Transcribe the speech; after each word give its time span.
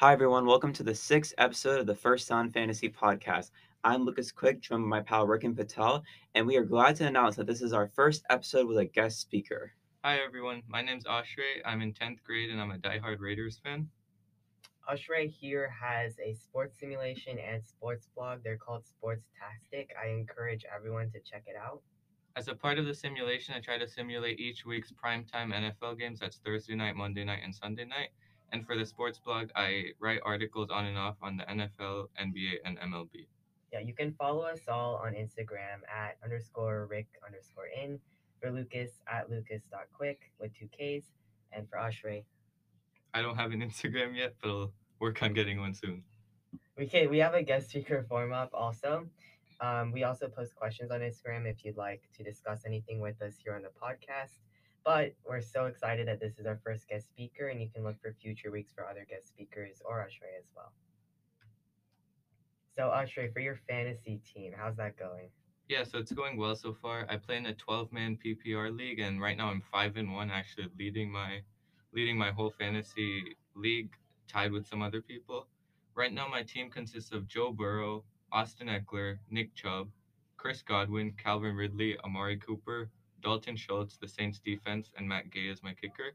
Hi, 0.00 0.14
everyone. 0.14 0.46
Welcome 0.46 0.72
to 0.72 0.82
the 0.82 0.94
sixth 0.94 1.34
episode 1.36 1.78
of 1.78 1.86
the 1.86 1.94
First 1.94 2.26
Down 2.26 2.50
Fantasy 2.50 2.88
Podcast. 2.88 3.50
I'm 3.84 4.06
Lucas 4.06 4.32
Quick, 4.32 4.62
joined 4.62 4.84
by 4.84 4.96
my 4.96 5.02
pal 5.02 5.26
Rikin 5.26 5.54
Patel, 5.54 6.02
and 6.34 6.46
we 6.46 6.56
are 6.56 6.64
glad 6.64 6.96
to 6.96 7.06
announce 7.06 7.36
that 7.36 7.46
this 7.46 7.60
is 7.60 7.74
our 7.74 7.86
first 7.86 8.24
episode 8.30 8.66
with 8.66 8.78
a 8.78 8.86
guest 8.86 9.20
speaker. 9.20 9.74
Hi 10.02 10.16
everyone, 10.26 10.62
my 10.66 10.80
name's 10.80 11.04
Ashray. 11.04 11.60
I'm 11.66 11.82
in 11.82 11.92
10th 11.92 12.22
grade 12.22 12.48
and 12.48 12.58
I'm 12.58 12.70
a 12.70 12.78
diehard 12.78 13.20
Raiders 13.20 13.60
fan. 13.62 13.90
Ashray 14.90 15.30
here 15.30 15.68
has 15.68 16.14
a 16.18 16.32
sports 16.32 16.80
simulation 16.80 17.38
and 17.38 17.62
sports 17.62 18.08
blog. 18.16 18.42
They're 18.42 18.56
called 18.56 18.86
Sports 18.86 19.26
Tastic. 19.38 19.90
I 20.02 20.08
encourage 20.08 20.64
everyone 20.74 21.10
to 21.10 21.20
check 21.30 21.42
it 21.46 21.56
out. 21.62 21.82
As 22.36 22.48
a 22.48 22.54
part 22.54 22.78
of 22.78 22.86
the 22.86 22.94
simulation, 22.94 23.54
I 23.54 23.60
try 23.60 23.76
to 23.76 23.86
simulate 23.86 24.40
each 24.40 24.64
week's 24.64 24.92
primetime 24.92 25.52
NFL 25.52 25.98
games. 25.98 26.20
That's 26.20 26.38
Thursday 26.38 26.74
night, 26.74 26.96
Monday 26.96 27.24
night, 27.24 27.40
and 27.44 27.54
Sunday 27.54 27.84
night. 27.84 28.08
And 28.52 28.66
for 28.66 28.76
the 28.76 28.84
sports 28.84 29.18
blog, 29.18 29.50
I 29.54 29.92
write 30.00 30.20
articles 30.24 30.70
on 30.70 30.86
and 30.86 30.98
off 30.98 31.16
on 31.22 31.36
the 31.36 31.44
NFL, 31.44 32.08
NBA, 32.20 32.58
and 32.64 32.78
MLB. 32.78 33.26
Yeah, 33.72 33.80
you 33.80 33.94
can 33.94 34.12
follow 34.12 34.42
us 34.42 34.60
all 34.66 34.96
on 34.96 35.12
Instagram 35.12 35.82
at 35.88 36.16
underscore 36.24 36.86
Rick 36.90 37.06
underscore 37.24 37.68
in. 37.82 38.00
For 38.40 38.50
Lucas 38.50 39.02
at 39.06 39.28
lucas.quick 39.28 40.18
with 40.40 40.52
two 40.54 40.66
Ks. 40.68 41.12
And 41.52 41.68
for 41.68 41.76
Ashray, 41.76 42.24
I 43.12 43.22
don't 43.22 43.36
have 43.36 43.52
an 43.52 43.60
Instagram 43.60 44.16
yet, 44.16 44.34
but 44.42 44.48
I'll 44.48 44.72
work 44.98 45.22
on 45.22 45.34
getting 45.34 45.60
one 45.60 45.74
soon. 45.74 46.02
we 46.78 46.86
can 46.86 47.10
we 47.10 47.18
have 47.18 47.34
a 47.34 47.42
guest 47.42 47.70
speaker 47.70 48.04
form 48.08 48.32
up 48.32 48.50
also. 48.54 49.06
Um, 49.60 49.92
we 49.92 50.04
also 50.04 50.28
post 50.28 50.54
questions 50.56 50.90
on 50.90 51.00
Instagram 51.00 51.44
if 51.46 51.64
you'd 51.64 51.76
like 51.76 52.02
to 52.16 52.22
discuss 52.22 52.62
anything 52.64 52.98
with 53.00 53.20
us 53.20 53.34
here 53.42 53.54
on 53.54 53.62
the 53.62 53.68
podcast. 53.68 54.38
But 54.84 55.14
we're 55.26 55.42
so 55.42 55.66
excited 55.66 56.08
that 56.08 56.20
this 56.20 56.38
is 56.38 56.46
our 56.46 56.58
first 56.64 56.88
guest 56.88 57.08
speaker, 57.08 57.48
and 57.48 57.60
you 57.60 57.68
can 57.68 57.84
look 57.84 58.00
for 58.00 58.14
future 58.20 58.50
weeks 58.50 58.72
for 58.74 58.86
other 58.86 59.06
guest 59.08 59.28
speakers 59.28 59.82
or 59.84 59.98
Ashray 59.98 60.38
as 60.38 60.46
well. 60.56 60.72
So 62.74 62.84
Ashray, 62.84 63.32
for 63.32 63.40
your 63.40 63.58
fantasy 63.68 64.20
team, 64.24 64.52
how's 64.56 64.76
that 64.76 64.96
going? 64.96 65.28
Yeah, 65.68 65.84
so 65.84 65.98
it's 65.98 66.12
going 66.12 66.36
well 66.36 66.56
so 66.56 66.72
far. 66.72 67.06
I 67.08 67.16
play 67.16 67.36
in 67.36 67.46
a 67.46 67.52
12-man 67.52 68.18
PPR 68.24 68.76
league, 68.76 69.00
and 69.00 69.20
right 69.20 69.36
now 69.36 69.50
I'm 69.50 69.62
five 69.70 69.96
and 69.96 70.12
one, 70.12 70.30
actually 70.30 70.68
leading 70.78 71.12
my 71.12 71.40
leading 71.92 72.16
my 72.16 72.30
whole 72.30 72.50
fantasy 72.50 73.36
league, 73.54 73.90
tied 74.28 74.52
with 74.52 74.66
some 74.66 74.80
other 74.80 75.00
people. 75.00 75.46
Right 75.94 76.12
now, 76.12 76.28
my 76.28 76.42
team 76.42 76.70
consists 76.70 77.12
of 77.12 77.26
Joe 77.26 77.52
Burrow, 77.52 78.04
Austin 78.32 78.68
Ekeler, 78.68 79.18
Nick 79.30 79.54
Chubb, 79.54 79.88
Chris 80.36 80.62
Godwin, 80.62 81.12
Calvin 81.22 81.54
Ridley, 81.54 81.98
Amari 82.04 82.38
Cooper, 82.38 82.88
Dalton 83.22 83.56
Schultz, 83.56 83.96
the 83.96 84.08
Saints 84.08 84.38
defense, 84.38 84.90
and 84.96 85.08
Matt 85.08 85.30
Gay 85.30 85.48
as 85.48 85.62
my 85.62 85.72
kicker. 85.72 86.12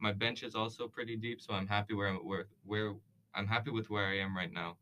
My 0.00 0.12
bench 0.12 0.42
is 0.42 0.54
also 0.54 0.86
pretty 0.88 1.16
deep, 1.16 1.40
so 1.40 1.54
I'm 1.54 1.66
happy 1.66 1.94
where 1.94 2.08
I'm 2.08 2.16
where, 2.16 2.46
where 2.64 2.94
I'm 3.34 3.46
happy 3.46 3.70
with 3.70 3.90
where 3.90 4.06
I 4.06 4.18
am 4.18 4.36
right 4.36 4.52
now. 4.52 4.76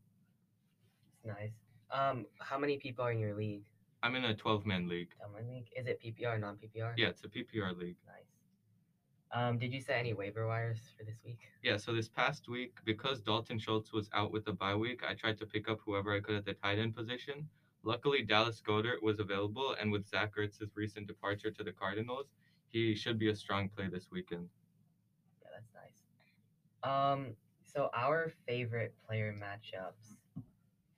It's 1.15 1.25
nice. 1.25 1.53
Um, 1.91 2.25
how 2.39 2.57
many 2.57 2.77
people 2.77 3.05
are 3.05 3.11
in 3.11 3.19
your 3.19 3.35
league? 3.35 3.63
I'm 4.01 4.15
in 4.15 4.25
a 4.25 4.33
12-man 4.33 4.89
league. 4.89 5.09
Someone 5.21 5.47
league? 5.47 5.67
Is 5.75 5.87
it 5.87 5.99
PPR, 6.03 6.39
non 6.39 6.57
PPR? 6.57 6.93
Yeah, 6.97 7.07
it's 7.07 7.23
a 7.23 7.27
PPR 7.27 7.77
league. 7.77 7.95
Nice. 8.05 8.33
Um, 9.31 9.57
did 9.57 9.73
you 9.73 9.81
set 9.81 9.97
any 9.97 10.13
waiver 10.13 10.45
wires 10.45 10.79
for 10.97 11.03
this 11.03 11.17
week? 11.25 11.39
Yeah, 11.63 11.77
so 11.77 11.93
this 11.93 12.09
past 12.09 12.47
week, 12.49 12.77
because 12.85 13.21
Dalton 13.21 13.57
Schultz 13.57 13.91
was 13.93 14.09
out 14.13 14.31
with 14.31 14.45
the 14.45 14.51
bye 14.51 14.75
week, 14.75 15.03
I 15.07 15.13
tried 15.13 15.37
to 15.39 15.45
pick 15.45 15.69
up 15.69 15.79
whoever 15.85 16.13
I 16.13 16.19
could 16.19 16.35
at 16.35 16.45
the 16.45 16.53
tight 16.53 16.77
end 16.77 16.95
position. 16.95 17.47
Luckily, 17.83 18.23
Dallas 18.23 18.61
Goedert 18.61 19.01
was 19.03 19.19
available, 19.19 19.75
and 19.79 19.91
with 19.91 20.07
Zach 20.07 20.35
Ertz's 20.37 20.75
recent 20.75 21.07
departure 21.07 21.51
to 21.51 21.63
the 21.63 21.71
Cardinals, 21.71 22.27
he 22.69 22.95
should 22.95 23.19
be 23.19 23.29
a 23.29 23.35
strong 23.35 23.69
play 23.69 23.87
this 23.87 24.09
weekend. 24.11 24.49
Yeah, 25.41 25.49
that's 25.53 25.73
nice. 25.73 26.03
Um, 26.83 27.35
so 27.63 27.89
our 27.95 28.33
favorite 28.47 28.95
player 29.05 29.33
matchups 29.33 30.17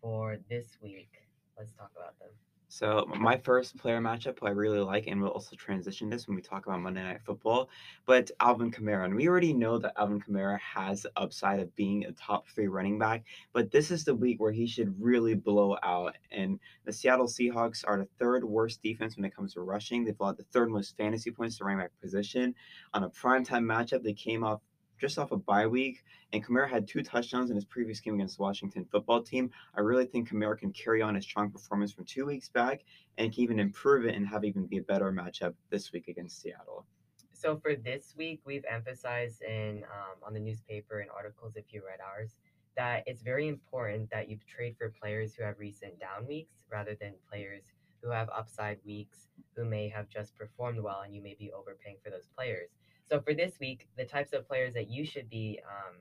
for 0.02 0.38
this 0.50 0.78
week. 0.82 1.12
Let's 1.58 1.74
talk 1.74 1.92
about 1.96 2.18
them. 2.20 2.30
So, 2.78 3.06
my 3.18 3.38
first 3.38 3.78
player 3.78 4.02
matchup 4.02 4.40
I 4.44 4.50
really 4.50 4.82
like, 4.82 5.08
and 5.08 5.22
we'll 5.22 5.32
also 5.32 5.56
transition 5.56 6.10
this 6.10 6.28
when 6.28 6.36
we 6.36 6.42
talk 6.42 6.66
about 6.66 6.82
Monday 6.82 7.04
Night 7.04 7.22
Football, 7.26 7.70
but 8.06 8.30
Alvin 8.42 8.70
Kamara. 8.70 9.06
And 9.06 9.16
we 9.16 9.30
already 9.30 9.54
know 9.54 9.78
that 9.78 9.94
Alvin 9.96 10.20
Kamara 10.20 10.60
has 10.60 11.04
the 11.04 11.12
upside 11.16 11.62
of 11.62 11.74
being 11.78 12.04
a 12.04 12.12
top 12.12 12.50
three 12.50 12.68
running 12.68 13.00
back, 13.00 13.24
but 13.54 13.72
this 13.72 13.92
is 13.92 14.04
the 14.04 14.14
week 14.14 14.42
where 14.42 14.52
he 14.52 14.68
should 14.68 15.02
really 15.02 15.36
blow 15.36 15.78
out. 15.84 16.18
And 16.32 16.60
the 16.84 16.92
Seattle 16.92 17.28
Seahawks 17.28 17.86
are 17.88 18.00
the 18.00 18.10
third 18.20 18.44
worst 18.44 18.84
defense 18.84 19.16
when 19.16 19.24
it 19.24 19.34
comes 19.34 19.54
to 19.54 19.62
rushing. 19.62 20.04
They've 20.04 20.20
allowed 20.20 20.36
the 20.36 20.44
third 20.52 20.70
most 20.70 20.98
fantasy 20.98 21.32
points 21.32 21.58
to 21.60 21.64
running 21.64 21.80
back 21.80 21.92
position. 22.02 22.54
On 22.94 23.06
a 23.06 23.10
primetime 23.10 23.64
matchup, 23.64 24.04
they 24.04 24.12
came 24.12 24.44
off 24.44 24.60
just 25.00 25.18
off 25.18 25.32
a 25.32 25.38
bye 25.38 25.68
week, 25.68 26.04
and 26.34 26.46
Kamara 26.46 26.68
had 26.68 26.88
two 26.88 27.02
touchdowns 27.02 27.50
in 27.50 27.56
his 27.56 27.66
previous 27.66 28.00
game 28.00 28.16
against 28.16 28.38
the 28.38 28.44
Washington 28.44 28.86
football 28.92 29.22
team. 29.22 29.50
I 29.76 29.82
really 29.82 30.06
think 30.06 30.30
Kamara 30.30 30.58
can 30.58 30.72
carry 30.72 31.02
on 31.02 31.16
his 31.16 31.24
strong 31.24 31.50
performance 31.50 31.92
from 31.92 32.06
two 32.06 32.26
weeks 32.26 32.50
back 32.50 32.84
and 33.18 33.32
can 33.34 33.44
even 33.44 33.60
improve 33.60 34.06
it 34.06 34.16
and 34.16 34.28
have 34.28 34.44
even 34.44 34.66
be 34.66 34.78
a 34.78 34.84
better 34.84 35.12
matchup 35.12 35.54
this 35.70 35.92
week 35.92 36.08
against 36.08 36.42
Seattle. 36.42 36.86
So 37.34 37.58
for 37.58 37.76
this 37.76 38.14
week, 38.18 38.40
we've 38.46 38.66
emphasized 38.70 39.42
in 39.42 39.84
um, 39.84 40.18
on 40.24 40.34
the 40.34 40.40
newspaper 40.40 41.00
and 41.00 41.10
articles, 41.12 41.56
if 41.56 41.66
you 41.70 41.84
read 41.86 42.00
ours, 42.00 42.38
that 42.78 43.04
it's 43.06 43.22
very 43.22 43.48
important 43.48 44.10
that 44.10 44.30
you 44.30 44.38
trade 44.48 44.76
for 44.78 44.90
players 44.90 45.34
who 45.36 45.44
have 45.44 45.60
recent 45.60 46.00
down 46.00 46.26
weeks 46.28 46.64
rather 46.72 46.96
than 47.00 47.14
players 47.30 47.72
who 48.02 48.10
have 48.10 48.30
upside 48.30 48.78
weeks 48.86 49.28
who 49.56 49.66
may 49.66 49.88
have 49.90 50.08
just 50.10 50.36
performed 50.36 50.80
well 50.80 51.02
and 51.02 51.16
you 51.16 51.22
may 51.22 51.36
be 51.38 51.52
overpaying 51.52 51.98
for 52.04 52.10
those 52.10 52.28
players. 52.36 52.70
So 53.10 53.22
for 53.22 53.34
this 53.34 53.60
week, 53.60 53.88
the 53.98 54.06
types 54.06 54.34
of 54.34 54.48
players 54.48 54.74
that 54.74 54.90
you 54.90 55.06
should 55.06 55.30
be 55.30 55.60
um, 55.68 55.96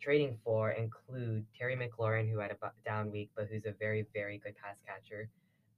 trading 0.00 0.38
for 0.42 0.70
include 0.70 1.44
Terry 1.56 1.76
McLaurin, 1.76 2.30
who 2.30 2.38
had 2.38 2.50
a 2.50 2.56
down 2.84 3.10
week, 3.10 3.30
but 3.36 3.46
who's 3.50 3.66
a 3.66 3.72
very, 3.78 4.06
very 4.14 4.38
good 4.38 4.54
pass 4.56 4.76
catcher. 4.86 5.28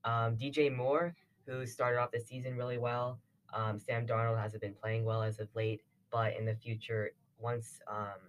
Um, 0.05 0.37
DJ 0.37 0.75
Moore, 0.75 1.15
who 1.47 1.67
started 1.67 1.99
off 1.99 2.13
the 2.13 2.21
season 2.21 2.57
really 2.57 2.79
well. 2.79 3.19
Um, 3.53 3.81
Sam 3.81 4.07
Darnold 4.07 4.41
hasn't 4.41 4.63
been 4.63 4.75
playing 4.75 5.05
well 5.05 5.23
as 5.23 5.41
of 5.41 5.49
late, 5.55 5.81
but 6.13 6.37
in 6.37 6.45
the 6.45 6.55
future, 6.55 7.11
once 7.41 7.81
um, 7.89 8.21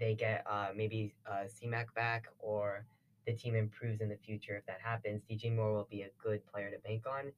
they 0.00 0.14
get 0.14 0.44
uh, 0.50 0.68
maybe 0.74 1.14
uh, 1.30 1.44
CMAC 1.44 1.94
back 1.94 2.26
or 2.40 2.84
the 3.26 3.32
team 3.32 3.54
improves 3.54 4.00
in 4.00 4.08
the 4.08 4.16
future, 4.16 4.56
if 4.56 4.66
that 4.66 4.80
happens, 4.82 5.22
DJ 5.30 5.54
Moore 5.54 5.72
will 5.72 5.88
be 5.88 6.02
a 6.02 6.10
good 6.20 6.44
player 6.46 6.70
to 6.70 6.78
bank 6.80 7.04
on. 7.06 7.32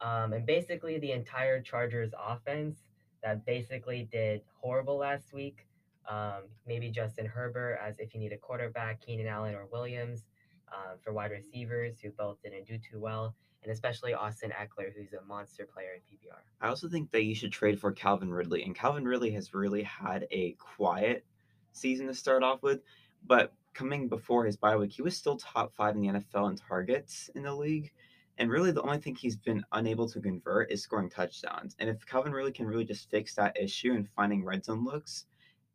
Um, 0.00 0.32
and 0.32 0.46
basically, 0.46 0.98
the 0.98 1.10
entire 1.10 1.60
Chargers 1.60 2.12
offense 2.18 2.83
that 3.24 3.44
basically 3.46 4.06
did 4.12 4.42
horrible 4.60 4.98
last 4.98 5.32
week. 5.32 5.66
Um, 6.08 6.44
maybe 6.66 6.90
Justin 6.90 7.26
Herbert, 7.26 7.78
as 7.82 7.98
if 7.98 8.14
you 8.14 8.20
need 8.20 8.32
a 8.32 8.36
quarterback, 8.36 9.00
Keenan 9.00 9.26
Allen 9.26 9.54
or 9.54 9.66
Williams 9.72 10.26
um, 10.68 10.98
for 11.02 11.12
wide 11.12 11.30
receivers 11.30 11.98
who 12.00 12.10
both 12.10 12.36
didn't 12.42 12.66
do 12.66 12.76
too 12.78 13.00
well, 13.00 13.34
and 13.62 13.72
especially 13.72 14.12
Austin 14.12 14.50
Ekeler, 14.50 14.92
who's 14.94 15.14
a 15.14 15.24
monster 15.26 15.66
player 15.66 15.94
in 15.94 16.00
PPR. 16.00 16.36
I 16.60 16.68
also 16.68 16.88
think 16.88 17.10
that 17.12 17.24
you 17.24 17.34
should 17.34 17.52
trade 17.52 17.80
for 17.80 17.90
Calvin 17.92 18.30
Ridley, 18.30 18.62
and 18.62 18.74
Calvin 18.74 19.06
Ridley 19.06 19.30
has 19.32 19.54
really 19.54 19.82
had 19.82 20.26
a 20.30 20.52
quiet 20.52 21.24
season 21.72 22.06
to 22.08 22.14
start 22.14 22.42
off 22.42 22.62
with, 22.62 22.82
but 23.26 23.54
coming 23.72 24.08
before 24.08 24.44
his 24.44 24.56
bye 24.56 24.76
week, 24.76 24.92
he 24.92 25.02
was 25.02 25.16
still 25.16 25.36
top 25.36 25.74
five 25.74 25.96
in 25.96 26.02
the 26.02 26.08
NFL 26.08 26.50
in 26.50 26.56
targets 26.56 27.30
in 27.34 27.42
the 27.42 27.54
league. 27.54 27.92
And 28.38 28.50
really, 28.50 28.72
the 28.72 28.82
only 28.82 28.98
thing 28.98 29.14
he's 29.14 29.36
been 29.36 29.64
unable 29.72 30.08
to 30.08 30.20
convert 30.20 30.70
is 30.72 30.82
scoring 30.82 31.08
touchdowns. 31.08 31.76
And 31.78 31.88
if 31.88 32.04
Calvin 32.04 32.32
really 32.32 32.52
can 32.52 32.66
really 32.66 32.84
just 32.84 33.08
fix 33.10 33.34
that 33.36 33.56
issue 33.60 33.92
and 33.92 34.08
finding 34.16 34.44
red 34.44 34.64
zone 34.64 34.84
looks 34.84 35.26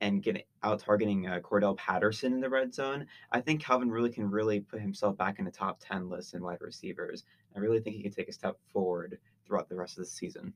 and 0.02 0.22
getting 0.22 0.44
out 0.64 0.80
targeting 0.80 1.28
uh, 1.28 1.40
Cordarrelle 1.40 1.78
Patterson 1.78 2.34
in 2.34 2.42
the 2.42 2.50
red 2.50 2.74
zone, 2.74 3.08
I 3.32 3.40
think 3.40 3.62
Calvin 3.64 3.90
really 3.90 4.10
can 4.10 4.30
really 4.30 4.60
put 4.60 4.82
himself 4.82 5.18
back 5.18 5.40
in 5.40 5.46
the 5.46 5.52
top 5.52 5.80
10 5.80 6.10
list 6.10 6.34
in 6.34 6.44
wide 6.44 6.62
receivers. 6.62 7.24
I 7.56 7.60
really 7.60 7.80
think 7.80 7.96
he 7.96 8.04
can 8.04 8.12
take 8.12 8.30
a 8.30 8.34
step 8.34 8.58
forward 8.74 9.18
throughout 9.46 9.70
the 9.70 9.76
rest 9.76 9.98
of 9.98 10.04
the 10.04 10.10
season. 10.10 10.54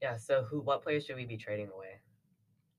Yeah. 0.00 0.16
So, 0.16 0.44
who, 0.44 0.60
what 0.60 0.82
players 0.82 1.04
should 1.04 1.16
we 1.16 1.26
be 1.26 1.36
trading 1.36 1.68
away? 1.74 2.00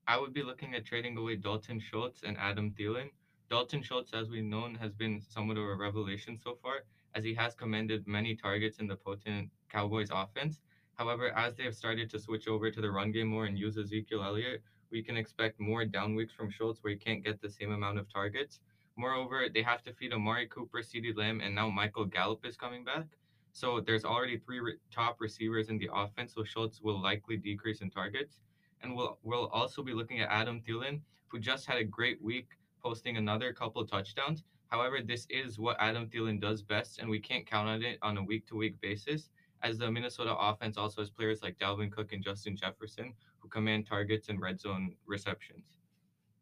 I 0.06 0.18
would 0.18 0.34
be 0.34 0.42
looking 0.42 0.74
at 0.74 0.84
trading 0.84 1.16
away 1.16 1.36
Dalton 1.36 1.80
Schultz 1.80 2.22
and 2.24 2.36
Adam 2.36 2.74
Thielen. 2.78 3.10
Dalton 3.48 3.82
Schultz, 3.82 4.12
as 4.12 4.28
we've 4.28 4.44
known, 4.44 4.74
has 4.74 4.92
been 4.92 5.20
somewhat 5.20 5.56
of 5.56 5.64
a 5.64 5.76
revelation 5.76 6.38
so 6.42 6.58
far, 6.62 6.84
as 7.14 7.24
he 7.24 7.34
has 7.34 7.54
commanded 7.54 8.06
many 8.06 8.34
targets 8.34 8.78
in 8.78 8.86
the 8.86 8.96
potent 8.96 9.50
Cowboys 9.68 10.10
offense. 10.12 10.60
However, 10.94 11.36
as 11.36 11.54
they 11.54 11.64
have 11.64 11.74
started 11.74 12.08
to 12.10 12.18
switch 12.18 12.46
over 12.46 12.70
to 12.70 12.80
the 12.80 12.90
run 12.90 13.12
game 13.12 13.28
more 13.28 13.46
and 13.46 13.58
use 13.58 13.76
Ezekiel 13.76 14.22
Elliott, 14.22 14.62
we 14.90 15.02
can 15.02 15.16
expect 15.16 15.58
more 15.58 15.84
down 15.84 16.14
weeks 16.14 16.32
from 16.32 16.50
Schultz 16.50 16.82
where 16.82 16.92
he 16.92 16.98
can't 16.98 17.24
get 17.24 17.40
the 17.40 17.50
same 17.50 17.72
amount 17.72 17.98
of 17.98 18.12
targets. 18.12 18.60
Moreover, 18.96 19.46
they 19.52 19.62
have 19.62 19.82
to 19.82 19.92
feed 19.92 20.12
Amari 20.12 20.46
Cooper, 20.46 20.78
CeeDee 20.82 21.16
Lamb, 21.16 21.40
and 21.40 21.54
now 21.54 21.68
Michael 21.68 22.04
Gallup 22.04 22.46
is 22.46 22.56
coming 22.56 22.84
back. 22.84 23.06
So 23.50 23.80
there's 23.80 24.04
already 24.04 24.38
three 24.38 24.60
re- 24.60 24.76
top 24.92 25.20
receivers 25.20 25.68
in 25.68 25.78
the 25.78 25.90
offense, 25.92 26.34
so 26.34 26.44
Schultz 26.44 26.80
will 26.80 27.00
likely 27.00 27.36
decrease 27.36 27.80
in 27.80 27.90
targets. 27.90 28.40
And 28.82 28.94
we'll, 28.94 29.18
we'll 29.22 29.48
also 29.48 29.82
be 29.82 29.94
looking 29.94 30.20
at 30.20 30.28
Adam 30.30 30.60
Thielen, 30.60 31.00
who 31.26 31.40
just 31.40 31.66
had 31.66 31.78
a 31.78 31.84
great 31.84 32.22
week, 32.22 32.50
posting 32.82 33.16
another 33.16 33.52
couple 33.52 33.84
touchdowns. 33.84 34.44
However, 34.68 35.00
this 35.04 35.26
is 35.30 35.58
what 35.58 35.76
Adam 35.78 36.08
Thielen 36.08 36.40
does 36.40 36.62
best, 36.62 36.98
and 36.98 37.08
we 37.08 37.20
can't 37.20 37.46
count 37.46 37.68
on 37.68 37.82
it 37.82 37.98
on 38.02 38.16
a 38.18 38.22
week 38.22 38.46
to 38.48 38.56
week 38.56 38.80
basis, 38.80 39.30
as 39.62 39.78
the 39.78 39.90
Minnesota 39.90 40.34
offense 40.36 40.76
also 40.76 41.00
has 41.00 41.10
players 41.10 41.42
like 41.42 41.58
Dalvin 41.58 41.90
Cook 41.90 42.12
and 42.12 42.22
Justin 42.22 42.56
Jefferson 42.56 43.14
who 43.38 43.48
command 43.48 43.86
targets 43.86 44.28
and 44.28 44.40
red 44.40 44.60
zone 44.60 44.94
receptions. 45.06 45.78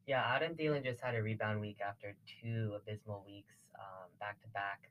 Yeah, 0.06 0.24
Adam 0.26 0.54
Thielen 0.54 0.82
just 0.82 1.00
had 1.00 1.14
a 1.14 1.22
rebound 1.22 1.60
week 1.60 1.78
after 1.86 2.16
two 2.26 2.72
abysmal 2.76 3.22
weeks 3.26 3.54
back 4.18 4.40
to 4.42 4.48
back. 4.48 4.90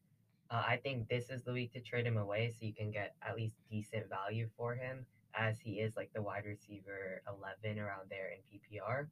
I 0.50 0.78
think 0.84 1.08
this 1.08 1.30
is 1.30 1.44
the 1.44 1.54
week 1.54 1.72
to 1.74 1.80
trade 1.80 2.06
him 2.06 2.18
away 2.18 2.50
so 2.50 2.66
you 2.66 2.74
can 2.74 2.92
get 2.92 3.16
at 3.26 3.36
least 3.38 3.56
decent 3.70 4.10
value 4.10 4.50
for 4.58 4.76
him 4.76 5.06
as 5.34 5.60
he 5.60 5.80
is 5.80 5.96
like 5.96 6.12
the 6.14 6.22
wide 6.22 6.44
receiver 6.46 7.22
11 7.28 7.80
around 7.80 8.10
there 8.10 8.32
in 8.32 8.40
PPR. 8.52 9.08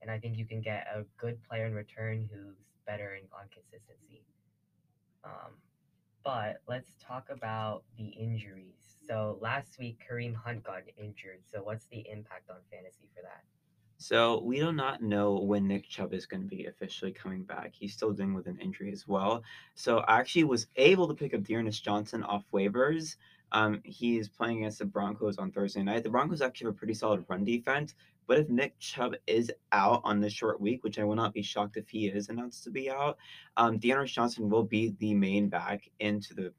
And 0.00 0.10
I 0.10 0.18
think 0.18 0.36
you 0.36 0.46
can 0.46 0.60
get 0.60 0.86
a 0.94 1.04
good 1.16 1.42
player 1.48 1.66
in 1.66 1.74
return 1.74 2.28
who's 2.32 2.56
better 2.86 3.14
in, 3.14 3.24
on 3.32 3.48
consistency. 3.52 4.24
Um, 5.24 5.52
but 6.24 6.60
let's 6.68 6.94
talk 7.00 7.28
about 7.30 7.84
the 7.96 8.08
injuries. 8.08 8.96
So 9.06 9.38
last 9.40 9.78
week, 9.78 9.98
Kareem 10.08 10.34
Hunt 10.34 10.62
got 10.62 10.82
injured. 10.96 11.40
So 11.50 11.62
what's 11.62 11.86
the 11.86 12.04
impact 12.10 12.50
on 12.50 12.56
fantasy 12.70 13.08
for 13.14 13.22
that? 13.22 13.42
So 14.00 14.40
we 14.44 14.60
do 14.60 14.70
not 14.70 15.02
know 15.02 15.40
when 15.40 15.66
Nick 15.66 15.88
Chubb 15.88 16.14
is 16.14 16.24
going 16.24 16.42
to 16.42 16.46
be 16.48 16.66
officially 16.66 17.10
coming 17.10 17.42
back. 17.42 17.72
He's 17.74 17.92
still 17.92 18.12
dealing 18.12 18.34
with 18.34 18.46
an 18.46 18.58
injury 18.60 18.92
as 18.92 19.08
well. 19.08 19.42
So 19.74 19.98
I 20.00 20.20
actually 20.20 20.44
was 20.44 20.68
able 20.76 21.08
to 21.08 21.14
pick 21.14 21.34
up 21.34 21.42
D'Ernest 21.42 21.82
Johnson 21.82 22.22
off 22.22 22.44
waivers. 22.52 23.16
Um, 23.50 23.80
he 23.84 24.18
is 24.18 24.28
playing 24.28 24.58
against 24.58 24.78
the 24.78 24.84
Broncos 24.84 25.38
on 25.38 25.50
Thursday 25.50 25.82
night. 25.82 26.04
The 26.04 26.10
Broncos 26.10 26.42
actually 26.42 26.66
have 26.66 26.74
a 26.74 26.78
pretty 26.78 26.94
solid 26.94 27.24
run 27.28 27.44
defense, 27.44 27.94
but 28.28 28.38
if 28.38 28.48
Nick 28.50 28.78
Chubb 28.78 29.14
is 29.26 29.50
out 29.72 30.02
on 30.04 30.20
this 30.20 30.34
short 30.34 30.60
week, 30.60 30.84
which 30.84 30.98
I 30.98 31.04
will 31.04 31.16
not 31.16 31.32
be 31.32 31.42
shocked 31.42 31.78
if 31.78 31.88
he 31.88 32.06
is 32.06 32.28
announced 32.28 32.62
to 32.64 32.70
be 32.70 32.90
out, 32.90 33.16
um, 33.56 33.78
D'Ernest 33.78 34.14
Johnson 34.14 34.50
will 34.50 34.62
be 34.62 34.94
the 35.00 35.14
main 35.14 35.48
back 35.48 35.90
into 35.98 36.34
the 36.34 36.52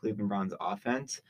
Cleveland 0.00 0.30
Browns 0.30 0.54
offense. 0.60 1.20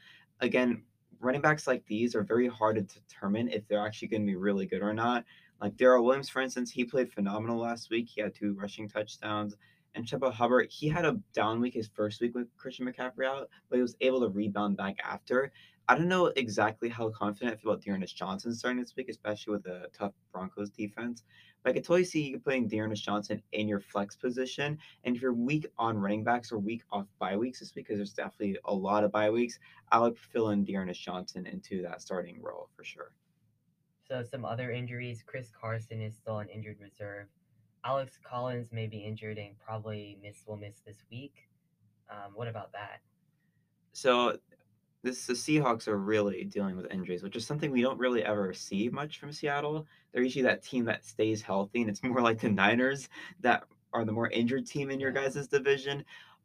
Again, 0.41 0.85
running 1.19 1.41
backs 1.41 1.67
like 1.67 1.85
these 1.87 2.15
are 2.15 2.23
very 2.23 2.47
hard 2.47 2.77
to 2.77 3.01
determine 3.01 3.49
if 3.49 3.67
they're 3.67 3.85
actually 3.85 4.09
going 4.09 4.23
to 4.23 4.27
be 4.27 4.37
really 4.37 4.65
good 4.65 4.81
or 4.81 4.95
not. 4.95 5.25
Like 5.61 5.77
Darrel 5.77 6.05
Williams, 6.05 6.31
for 6.31 6.41
instance, 6.41 6.71
he 6.71 6.85
played 6.85 7.13
phenomenal 7.13 7.59
last 7.59 7.91
week. 7.91 8.09
He 8.09 8.21
had 8.21 8.33
two 8.33 8.55
rushing 8.55 8.89
touchdowns. 8.89 9.57
And 9.97 10.07
Chuba 10.07 10.33
Hubbard, 10.33 10.69
he 10.71 10.89
had 10.89 11.05
a 11.05 11.19
down 11.35 11.61
week 11.61 11.75
his 11.75 11.89
first 11.89 12.21
week 12.21 12.35
with 12.37 12.47
Christian 12.57 12.87
McCaffrey 12.87 13.27
out, 13.27 13.49
but 13.69 13.77
he 13.77 13.83
was 13.83 13.97
able 14.01 14.21
to 14.21 14.29
rebound 14.29 14.77
back 14.77 14.97
after. 15.05 15.53
I 15.91 15.97
don't 15.97 16.07
know 16.07 16.27
exactly 16.37 16.89
how 16.89 17.09
confident 17.09 17.53
I 17.53 17.57
feel 17.57 17.73
about 17.73 17.83
D'Ernest 17.83 18.17
Johnson 18.17 18.55
starting 18.55 18.79
this 18.79 18.95
week, 18.95 19.09
especially 19.09 19.55
with 19.55 19.67
a 19.67 19.89
tough 19.93 20.13
Broncos 20.31 20.71
defense. 20.71 21.25
But 21.65 21.71
I 21.71 21.73
could 21.73 21.83
totally 21.83 22.05
see 22.05 22.31
you 22.31 22.39
putting 22.39 22.69
D'Ernest 22.69 23.05
Johnson 23.05 23.43
in 23.51 23.67
your 23.67 23.81
flex 23.81 24.15
position. 24.15 24.79
And 25.03 25.17
if 25.17 25.21
you're 25.21 25.33
weak 25.33 25.67
on 25.79 25.99
running 25.99 26.23
backs 26.23 26.53
or 26.53 26.59
weak 26.59 26.83
off 26.93 27.07
bye 27.19 27.37
weeks 27.37 27.59
this 27.59 27.75
week, 27.75 27.87
because 27.89 27.99
there's 27.99 28.13
definitely 28.13 28.57
a 28.67 28.73
lot 28.73 29.03
of 29.03 29.11
bye 29.11 29.31
weeks, 29.31 29.59
I 29.91 29.99
would 29.99 30.17
fill 30.17 30.51
in 30.51 30.63
D'Ernest 30.63 31.03
Johnson 31.03 31.45
into 31.45 31.83
that 31.83 32.01
starting 32.01 32.41
role 32.41 32.69
for 32.77 32.85
sure. 32.85 33.11
So 34.07 34.23
some 34.23 34.45
other 34.45 34.71
injuries. 34.71 35.25
Chris 35.27 35.51
Carson 35.61 36.01
is 36.01 36.15
still 36.15 36.39
an 36.39 36.49
injured 36.51 36.77
reserve. 36.81 37.27
Alex 37.85 38.17
Collins 38.23 38.69
may 38.71 38.87
be 38.87 38.99
injured 38.99 39.39
and 39.39 39.59
probably 39.59 40.19
miss 40.23 40.45
will 40.47 40.57
miss 40.57 40.83
this 40.87 40.99
week. 41.11 41.49
Um, 42.09 42.31
what 42.35 42.47
about 42.47 42.71
that? 42.75 43.01
So 43.93 44.39
this 45.03 45.27
the 45.27 45.33
Seahawks 45.33 45.89
are 45.89 45.99
really 45.99 46.45
dealing 46.45 46.77
with 46.77 46.91
injuries, 46.93 47.23
which 47.23 47.37
is 47.37 47.47
something 47.47 47.71
we 47.71 47.83
don't 47.83 47.99
really 47.99 48.25
ever 48.25 48.53
see 48.53 48.89
much 48.89 49.19
from 49.19 49.33
Seattle. 49.33 49.87
They're 50.13 50.23
usually 50.23 50.45
that 50.45 50.63
team 50.63 50.85
that 50.87 51.05
stays 51.05 51.41
healthy, 51.41 51.81
and 51.81 51.91
it's 51.91 52.03
more 52.05 52.21
like 52.21 52.41
the 52.41 52.51
Niners 52.51 53.09
that 53.41 53.65
are 53.93 54.05
the 54.05 54.13
more 54.13 54.29
injured 54.29 54.67
team 54.67 54.91
in 54.91 55.01
your 55.01 55.13
guys' 55.13 55.49
division. 55.49 56.05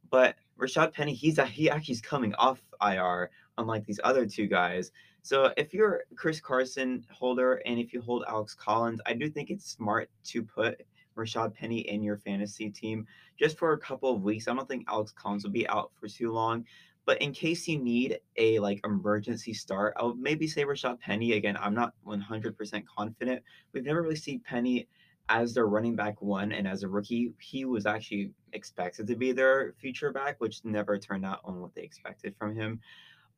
But 0.10 0.36
Rashad 0.60 0.94
Penny, 0.94 1.14
he's 1.14 1.38
a, 1.38 1.46
he 1.46 1.70
actually 1.70 1.94
is 1.94 2.02
coming 2.02 2.34
off 2.36 2.62
IR, 2.82 3.30
unlike 3.58 3.86
these 3.86 4.00
other 4.04 4.26
two 4.26 4.48
guys. 4.48 4.92
So 5.22 5.52
if 5.58 5.74
you're 5.74 6.04
Chris 6.16 6.40
Carson 6.40 7.06
holder 7.12 7.56
and 7.66 7.80
if 7.80 7.94
you 7.94 8.02
hold 8.02 8.24
Alex 8.28 8.54
Collins, 8.54 9.02
I 9.08 9.14
do 9.14 9.28
think 9.30 9.50
it's 9.50 9.66
smart 9.66 10.10
to 10.26 10.44
put 10.44 10.86
Rashad 11.18 11.56
Penny 11.56 11.80
in 11.80 12.04
your 12.04 12.18
fantasy 12.18 12.70
team 12.70 13.08
just 13.38 13.58
for 13.58 13.74
a 13.74 13.78
couple 13.78 14.14
of 14.14 14.22
weeks. 14.22 14.48
I 14.48 14.54
don't 14.54 14.68
think 14.68 14.86
Alex 14.88 15.12
Collins 15.12 15.44
will 15.44 15.52
be 15.52 15.68
out 15.68 15.92
for 16.00 16.08
too 16.08 16.32
long. 16.32 16.66
But 17.06 17.22
in 17.22 17.34
case 17.34 17.68
you 17.68 17.78
need 17.78 18.20
a 18.38 18.60
like 18.60 18.82
emergency 18.84 19.54
start, 19.54 19.94
I 19.98 20.04
would 20.06 20.18
maybe 20.18 20.48
say 20.48 20.64
Rashad 20.64 21.00
Penny 21.00 21.34
again. 21.34 21.58
I'm 21.60 21.76
not 21.76 21.94
100% 22.06 22.84
confident. 22.98 23.44
We've 23.74 23.84
never 23.84 24.02
really 24.02 24.16
seen 24.16 24.40
Penny 24.40 24.88
as 25.30 25.54
their 25.54 25.68
running 25.68 25.96
back 25.96 26.22
one, 26.22 26.52
and 26.52 26.68
as 26.68 26.84
a 26.84 26.88
rookie, 26.88 27.34
he 27.40 27.66
was 27.66 27.86
actually 27.86 28.32
expected 28.54 29.08
to 29.08 29.16
be 29.16 29.32
their 29.32 29.74
future 29.80 30.12
back, 30.12 30.40
which 30.40 30.64
never 30.64 30.98
turned 30.98 31.26
out 31.26 31.42
on 31.44 31.60
what 31.60 31.74
they 31.74 31.82
expected 31.82 32.36
from 32.38 32.56
him. 32.56 32.80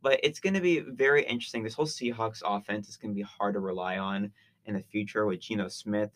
But 0.02 0.20
it's 0.24 0.40
going 0.40 0.54
to 0.54 0.62
be 0.62 0.80
very 0.80 1.24
interesting. 1.24 1.64
This 1.64 1.74
whole 1.74 1.86
Seahawks 1.86 2.42
offense 2.46 2.88
is 2.90 2.98
going 2.98 3.12
to 3.12 3.16
be 3.16 3.24
hard 3.24 3.54
to 3.54 3.60
rely 3.60 3.98
on 3.98 4.32
in 4.66 4.74
the 4.74 4.84
future 4.84 5.26
with 5.26 5.40
Geno 5.40 5.70
Smith 5.70 6.12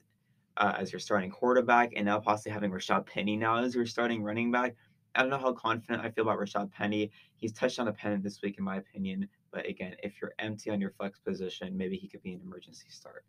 uh, 0.57 0.73
as 0.77 0.91
your 0.91 0.99
starting 0.99 1.31
quarterback, 1.31 1.93
and 1.95 2.05
now 2.05 2.19
possibly 2.19 2.51
having 2.51 2.71
Rashad 2.71 3.05
Penny 3.05 3.37
now 3.37 3.57
as 3.57 3.73
your 3.73 3.85
starting 3.85 4.23
running 4.23 4.51
back. 4.51 4.75
I 5.15 5.21
don't 5.21 5.29
know 5.29 5.37
how 5.37 5.51
confident 5.53 6.03
I 6.05 6.09
feel 6.09 6.23
about 6.23 6.39
Rashad 6.39 6.71
Penny. 6.71 7.11
He's 7.35 7.51
touched 7.51 7.79
on 7.79 7.87
a 7.87 7.93
pennant 7.93 8.23
this 8.23 8.41
week, 8.41 8.57
in 8.57 8.63
my 8.63 8.77
opinion. 8.77 9.27
But 9.51 9.67
again, 9.67 9.95
if 10.03 10.13
you're 10.21 10.33
empty 10.39 10.69
on 10.69 10.79
your 10.79 10.91
flex 10.91 11.19
position, 11.19 11.75
maybe 11.75 11.97
he 11.97 12.07
could 12.07 12.23
be 12.23 12.33
an 12.33 12.41
emergency 12.41 12.87
start. 12.89 13.25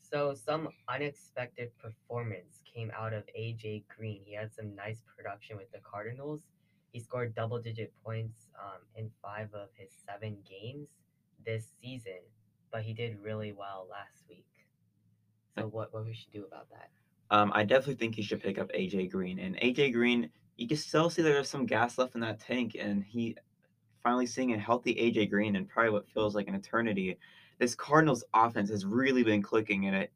So 0.00 0.34
some 0.34 0.68
unexpected 0.88 1.70
performance 1.78 2.62
came 2.72 2.90
out 2.96 3.12
of 3.12 3.24
AJ 3.38 3.84
Green. 3.88 4.22
He 4.24 4.34
had 4.34 4.52
some 4.52 4.74
nice 4.74 5.02
production 5.16 5.56
with 5.56 5.70
the 5.72 5.78
Cardinals. 5.78 6.42
He 6.92 7.00
scored 7.00 7.34
double 7.34 7.60
digit 7.60 7.92
points 8.04 8.48
um, 8.58 8.80
in 8.94 9.10
five 9.22 9.52
of 9.52 9.68
his 9.74 9.90
seven 10.06 10.38
games 10.48 10.88
this 11.44 11.66
season, 11.80 12.20
but 12.72 12.82
he 12.82 12.94
did 12.94 13.18
really 13.20 13.52
well 13.52 13.86
last 13.90 14.24
week. 14.28 14.46
So 15.58 15.66
what 15.66 15.92
what 15.92 16.04
we 16.04 16.14
should 16.14 16.32
do 16.32 16.44
about 16.44 16.68
that? 16.70 16.90
Um, 17.30 17.52
I 17.54 17.64
definitely 17.64 17.94
think 17.94 18.16
you 18.16 18.22
should 18.22 18.42
pick 18.42 18.58
up 18.58 18.70
AJ 18.72 19.10
Green. 19.10 19.38
And 19.38 19.56
AJ 19.56 19.92
Green, 19.92 20.30
you 20.56 20.68
can 20.68 20.76
still 20.76 21.10
see 21.10 21.22
there's 21.22 21.48
some 21.48 21.66
gas 21.66 21.98
left 21.98 22.14
in 22.14 22.20
that 22.22 22.40
tank, 22.40 22.76
and 22.78 23.04
he 23.04 23.36
finally 24.02 24.26
seeing 24.26 24.52
a 24.52 24.58
healthy 24.58 24.94
AJ 24.94 25.30
Green 25.30 25.56
in 25.56 25.66
probably 25.66 25.90
what 25.90 26.08
feels 26.08 26.34
like 26.34 26.48
an 26.48 26.54
eternity. 26.54 27.18
This 27.58 27.74
Cardinals 27.74 28.24
offense 28.34 28.70
has 28.70 28.84
really 28.84 29.22
been 29.22 29.42
clicking 29.42 29.84
in. 29.84 29.94
An 29.94 30.08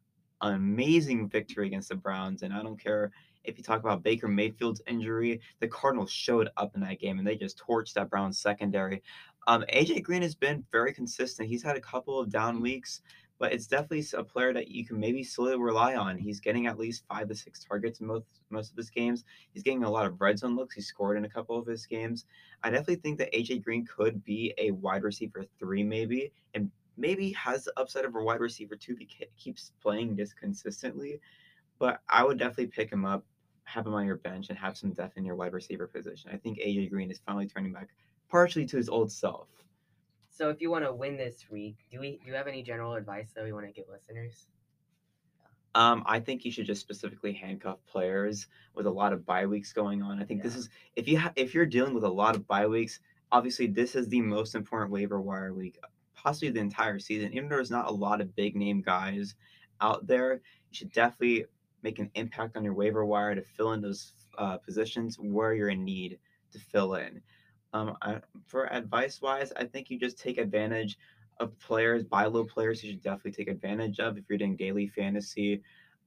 amazing 0.42 1.28
victory 1.28 1.66
against 1.66 1.90
the 1.90 1.96
Browns, 1.96 2.42
and 2.42 2.54
I 2.54 2.62
don't 2.62 2.82
care 2.82 3.12
if 3.44 3.58
you 3.58 3.64
talk 3.64 3.81
about 3.81 4.02
Baker 4.02 4.28
Mayfield's 4.28 4.82
injury, 4.87 5.40
the 5.60 5.69
Cardinals 5.69 6.10
showed 6.10 6.48
up 6.56 6.75
in 6.75 6.81
that 6.82 7.00
game 7.00 7.19
and 7.19 7.26
they 7.26 7.37
just 7.37 7.58
torched 7.58 7.94
that 7.94 8.10
Browns 8.10 8.38
secondary. 8.38 9.02
Um, 9.46 9.64
AJ 9.72 10.02
Green 10.02 10.22
has 10.22 10.34
been 10.34 10.64
very 10.70 10.92
consistent. 10.92 11.49
He's 11.49 11.62
had 11.62 11.76
a 11.76 11.80
couple 11.80 12.18
of 12.18 12.30
down 12.30 12.61
weeks, 12.61 13.02
but 13.40 13.54
it's 13.54 13.66
definitely 13.66 14.04
a 14.14 14.23
player 14.23 14.52
that 14.52 14.68
you 14.68 14.85
can 14.85 15.00
maybe 15.00 15.25
slowly 15.25 15.56
rely 15.56 15.97
on. 15.97 16.18
He's 16.18 16.40
getting 16.40 16.66
at 16.66 16.78
least 16.78 17.04
five 17.09 17.26
to 17.28 17.35
six 17.35 17.64
targets 17.64 18.00
in 18.00 18.06
most 18.06 18.26
most 18.50 18.70
of 18.70 18.76
his 18.76 18.90
games. 18.90 19.25
He's 19.52 19.62
getting 19.62 19.82
a 19.82 19.90
lot 19.90 20.04
of 20.04 20.20
red 20.20 20.38
zone 20.38 20.54
looks. 20.54 20.75
He 20.75 20.82
scored 20.82 21.16
in 21.16 21.25
a 21.25 21.28
couple 21.28 21.59
of 21.59 21.66
his 21.66 21.87
games. 21.87 22.26
I 22.62 22.68
definitely 22.68 22.97
think 22.97 23.16
that 23.18 23.32
AJ 23.32 23.64
Green 23.64 23.87
could 23.87 24.23
be 24.25 24.52
a 24.59 24.73
wide 24.73 25.02
receiver 25.02 25.47
three, 25.59 25.82
maybe, 25.82 26.30
and 26.54 26.70
maybe 26.99 27.32
has 27.32 27.64
the 27.64 27.73
upside 27.78 28.04
of 28.04 28.14
a 28.14 28.23
wide 28.23 28.40
receiver 28.40 28.76
two. 28.76 28.94
He 28.94 29.09
keeps 29.38 29.73
playing 29.82 30.16
this 30.16 30.35
consistently, 30.35 31.18
but 31.78 32.00
I 32.11 32.25
would 32.25 32.38
definitely 32.38 32.66
pick 32.66 32.92
him 32.92 33.06
up, 33.06 33.25
have 33.64 33.87
him 33.87 33.94
on 33.94 34.04
your 34.04 34.16
bench, 34.16 34.50
and 34.50 34.59
have 34.59 34.76
some 34.76 34.92
depth 34.92 35.16
in 35.16 35.25
your 35.25 35.35
wide 35.35 35.54
receiver 35.54 35.87
position. 35.87 36.30
I 36.30 36.37
think 36.37 36.59
AJ 36.59 36.90
Green 36.90 37.11
is 37.11 37.23
finally 37.25 37.47
turning 37.47 37.73
back 37.73 37.88
partially 38.28 38.66
to 38.66 38.76
his 38.76 38.90
old 38.90 39.11
self. 39.11 39.49
So 40.40 40.49
if 40.49 40.62
you 40.62 40.70
want 40.70 40.87
to 40.87 40.94
win 40.94 41.18
this 41.18 41.44
week, 41.50 41.76
do 41.90 42.00
we 42.00 42.12
do 42.12 42.30
you 42.30 42.32
have 42.32 42.47
any 42.47 42.62
general 42.62 42.94
advice 42.94 43.30
that 43.35 43.44
we 43.44 43.52
want 43.52 43.66
to 43.66 43.73
give 43.73 43.85
listeners? 43.92 44.47
Um, 45.75 46.02
I 46.06 46.18
think 46.18 46.47
you 46.47 46.50
should 46.50 46.64
just 46.64 46.80
specifically 46.80 47.35
handcuff 47.35 47.76
players 47.87 48.47
with 48.75 48.87
a 48.87 48.90
lot 48.90 49.12
of 49.12 49.26
bye 49.26 49.44
weeks 49.44 49.75
going 49.75 50.00
on. 50.00 50.18
I 50.18 50.25
think 50.25 50.42
this 50.42 50.56
is 50.56 50.70
if 50.97 51.06
you 51.06 51.18
ha- 51.18 51.35
if 51.37 51.52
you're 51.52 51.66
dealing 51.66 51.92
with 51.92 52.04
a 52.04 52.09
lot 52.09 52.37
of 52.37 52.47
bye 52.47 52.66
weeks, 52.66 53.00
obviously 53.30 53.66
this 53.66 53.94
is 53.94 54.09
the 54.09 54.23
most 54.23 54.54
important 54.54 54.90
waiver 54.90 55.20
wire 55.20 55.52
week, 55.52 55.78
possibly 56.14 56.49
the 56.49 56.61
entire 56.61 56.99
season. 56.99 57.35
Even 57.35 57.50
though 57.50 57.56
there's 57.56 57.70
not 57.70 57.90
a 57.90 57.92
lot 57.92 58.23
of 58.23 58.35
big 58.35 58.56
name 58.56 58.80
guys 58.80 59.35
out 59.82 60.06
there, 60.06 60.32
you 60.32 60.75
should 60.75 60.92
definitely 60.92 61.44
make 61.82 61.99
an 61.99 62.11
impact 62.14 62.56
on 62.56 62.64
your 62.64 62.73
waiver 62.73 63.04
wire 63.04 63.35
to 63.35 63.42
fill 63.42 63.75
in 63.75 63.82
those 63.82 64.14
uh, 64.38 64.56
positions 64.56 65.18
where 65.18 65.52
you're 65.52 65.68
in 65.68 65.85
need 65.85 66.18
to 66.52 66.59
fill 66.59 66.94
in. 66.94 67.20
Um, 67.72 67.96
I, 68.02 68.18
for 68.46 68.72
advice 68.72 69.20
wise, 69.20 69.52
I 69.56 69.64
think 69.64 69.90
you 69.90 69.98
just 69.98 70.18
take 70.18 70.38
advantage 70.38 70.98
of 71.38 71.58
players, 71.58 72.04
buy 72.04 72.26
low 72.26 72.44
players 72.44 72.82
you 72.82 72.90
should 72.90 73.02
definitely 73.02 73.32
take 73.32 73.48
advantage 73.48 73.98
of 73.98 74.18
if 74.18 74.24
you're 74.28 74.38
doing 74.38 74.56
daily 74.56 74.86
fantasy. 74.88 75.62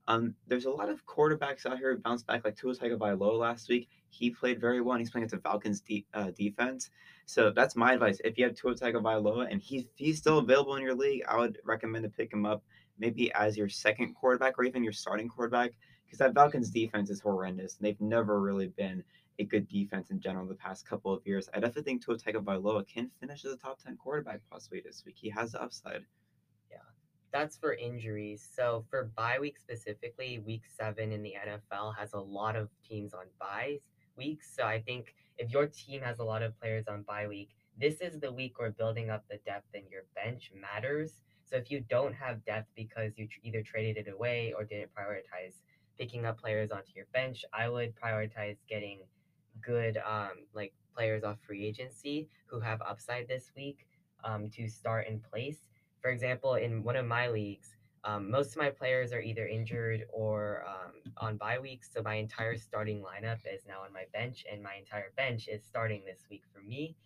Um, 0.07 0.35
there's 0.47 0.65
a 0.65 0.69
lot 0.69 0.89
of 0.89 1.05
quarterbacks 1.05 1.65
out 1.65 1.77
here 1.77 1.93
who 1.93 1.99
bounced 1.99 2.27
back, 2.27 2.43
like 2.43 2.57
Tua 2.57 2.75
Tagovailoa 2.75 3.39
last 3.39 3.69
week. 3.69 3.89
He 4.09 4.29
played 4.29 4.59
very 4.59 4.81
well, 4.81 4.93
and 4.93 5.01
he's 5.01 5.09
playing 5.09 5.23
against 5.23 5.41
the 5.41 5.49
Falcons 5.49 5.79
de- 5.79 6.05
uh, 6.13 6.31
defense. 6.31 6.89
So 7.25 7.51
that's 7.51 7.75
my 7.75 7.93
advice. 7.93 8.19
If 8.23 8.37
you 8.37 8.43
have 8.45 8.55
Tua 8.55 8.75
Tagovailoa 8.75 9.49
and 9.49 9.61
he's 9.61 9.85
he's 9.95 10.17
still 10.17 10.39
available 10.39 10.75
in 10.75 10.83
your 10.83 10.93
league, 10.93 11.23
I 11.27 11.37
would 11.37 11.57
recommend 11.63 12.03
to 12.03 12.09
pick 12.09 12.33
him 12.33 12.45
up 12.45 12.63
maybe 12.99 13.31
as 13.33 13.57
your 13.57 13.69
second 13.69 14.13
quarterback 14.13 14.59
or 14.59 14.65
even 14.65 14.83
your 14.83 14.93
starting 14.93 15.29
quarterback 15.29 15.71
because 16.05 16.19
that 16.19 16.35
Falcons 16.35 16.69
defense 16.69 17.09
is 17.09 17.21
horrendous. 17.21 17.77
And 17.77 17.85
they've 17.85 18.01
never 18.01 18.39
really 18.41 18.67
been 18.67 19.03
a 19.39 19.43
good 19.43 19.67
defense 19.67 20.11
in 20.11 20.19
general 20.19 20.47
the 20.47 20.55
past 20.55 20.87
couple 20.87 21.13
of 21.13 21.25
years. 21.25 21.49
I 21.53 21.59
definitely 21.59 21.83
think 21.83 22.05
Tua 22.05 22.17
Tagovailoa 22.17 22.87
can 22.87 23.09
finish 23.19 23.45
as 23.45 23.51
a 23.53 23.57
top 23.57 23.81
ten 23.81 23.97
quarterback 23.97 24.41
possibly 24.49 24.81
this 24.83 25.03
week. 25.05 25.15
He 25.17 25.29
has 25.29 25.53
the 25.53 25.61
upside. 25.61 26.05
Yeah. 26.69 26.77
That's 27.31 27.57
for 27.57 27.73
injuries. 27.73 28.47
So 28.55 28.85
for 28.89 29.11
bye 29.15 29.39
week 29.39 29.59
specifically, 29.59 30.39
week 30.39 30.63
seven 30.77 31.11
in 31.11 31.23
the 31.23 31.33
NFL 31.47 31.95
has 31.97 32.13
a 32.13 32.19
lot 32.19 32.55
of 32.55 32.69
teams 32.87 33.13
on 33.13 33.25
bye 33.39 33.79
weeks. 34.15 34.53
So 34.55 34.63
I 34.65 34.81
think 34.81 35.15
if 35.37 35.51
your 35.51 35.67
team 35.67 36.01
has 36.01 36.19
a 36.19 36.23
lot 36.23 36.43
of 36.43 36.59
players 36.59 36.85
on 36.87 37.03
bye 37.03 37.27
week, 37.27 37.49
this 37.79 38.01
is 38.01 38.19
the 38.19 38.31
week 38.31 38.59
where 38.59 38.69
building 38.69 39.09
up 39.09 39.23
the 39.29 39.37
depth 39.45 39.73
in 39.73 39.81
your 39.89 40.03
bench 40.15 40.51
matters. 40.59 41.21
So 41.45 41.55
if 41.57 41.71
you 41.71 41.83
don't 41.89 42.13
have 42.13 42.45
depth 42.45 42.69
because 42.75 43.13
you 43.17 43.27
either 43.41 43.63
traded 43.63 44.07
it 44.07 44.11
away 44.11 44.53
or 44.55 44.63
didn't 44.63 44.91
prioritize 44.93 45.55
picking 45.97 46.25
up 46.25 46.39
players 46.39 46.71
onto 46.71 46.91
your 46.95 47.05
bench, 47.13 47.43
I 47.53 47.69
would 47.69 47.93
prioritize 47.95 48.57
getting 48.69 48.99
good 49.61 49.97
um, 49.97 50.45
like 50.53 50.73
players 50.95 51.23
off 51.23 51.37
free 51.45 51.65
agency 51.65 52.27
who 52.45 52.59
have 52.59 52.81
upside 52.81 53.27
this 53.27 53.51
week 53.55 53.85
um, 54.23 54.49
to 54.51 54.67
start 54.67 55.07
in 55.07 55.19
place. 55.19 55.67
For 56.01 56.11
example, 56.11 56.55
in 56.55 56.83
one 56.83 56.95
of 56.95 57.05
my 57.05 57.27
leagues, 57.29 57.75
um, 58.05 58.29
most 58.29 58.51
of 58.51 58.57
my 58.57 58.69
players 58.69 59.13
are 59.13 59.21
either 59.21 59.47
injured 59.47 60.03
or 60.11 60.65
um, 60.67 61.13
on 61.17 61.37
bye 61.37 61.59
weeks, 61.59 61.89
so 61.93 62.01
my 62.01 62.15
entire 62.15 62.57
starting 62.57 63.01
lineup 63.01 63.39
is 63.51 63.61
now 63.65 63.81
on 63.85 63.93
my 63.93 64.03
bench, 64.13 64.43
and 64.51 64.61
my 64.61 64.75
entire 64.77 65.13
bench 65.15 65.47
is 65.47 65.63
starting 65.63 66.03
this 66.05 66.25
week 66.29 66.43
for 66.53 66.61
me. 66.61 66.97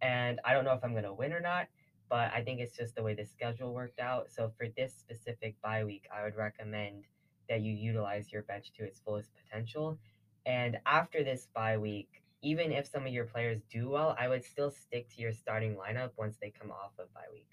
And 0.00 0.38
I 0.44 0.52
don't 0.52 0.64
know 0.64 0.72
if 0.72 0.84
I'm 0.84 0.92
going 0.92 1.04
to 1.04 1.12
win 1.12 1.32
or 1.32 1.40
not, 1.40 1.66
but 2.08 2.30
I 2.32 2.42
think 2.42 2.60
it's 2.60 2.76
just 2.76 2.94
the 2.94 3.02
way 3.02 3.14
the 3.14 3.24
schedule 3.24 3.74
worked 3.74 3.98
out. 3.98 4.30
So 4.30 4.52
for 4.56 4.68
this 4.76 4.94
specific 4.94 5.60
bye 5.60 5.82
week, 5.82 6.06
I 6.14 6.22
would 6.22 6.36
recommend 6.36 7.04
that 7.48 7.62
you 7.62 7.72
utilize 7.72 8.30
your 8.30 8.42
bench 8.42 8.70
to 8.76 8.84
its 8.84 9.00
fullest 9.00 9.30
potential. 9.34 9.98
And 10.46 10.78
after 10.86 11.24
this 11.24 11.48
bye 11.54 11.78
week, 11.78 12.22
even 12.42 12.72
if 12.72 12.86
some 12.86 13.06
of 13.06 13.12
your 13.12 13.24
players 13.24 13.60
do 13.70 13.88
well, 13.88 14.14
I 14.18 14.28
would 14.28 14.44
still 14.44 14.70
stick 14.70 15.08
to 15.10 15.22
your 15.22 15.32
starting 15.32 15.76
lineup 15.76 16.10
once 16.16 16.36
they 16.40 16.50
come 16.50 16.70
off 16.70 16.92
of 16.98 17.12
bye 17.14 17.22
week. 17.32 17.48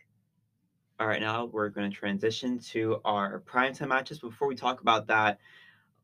All 0.99 1.07
right, 1.07 1.21
now 1.21 1.45
we're 1.45 1.69
going 1.69 1.89
to 1.89 1.97
transition 1.97 2.59
to 2.59 3.01
our 3.05 3.39
primetime 3.39 3.87
matches. 3.87 4.19
Before 4.19 4.47
we 4.47 4.55
talk 4.55 4.81
about 4.81 5.07
that, 5.07 5.39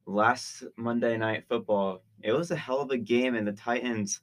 last 0.08 0.63
Monday 0.77 1.17
night 1.17 1.44
football, 1.48 2.01
it 2.24 2.32
was 2.32 2.50
a 2.50 2.56
hell 2.56 2.79
of 2.79 2.89
a 2.89 2.98
game, 2.98 3.36
and 3.36 3.48
the 3.48 3.51
Titans 3.51 4.22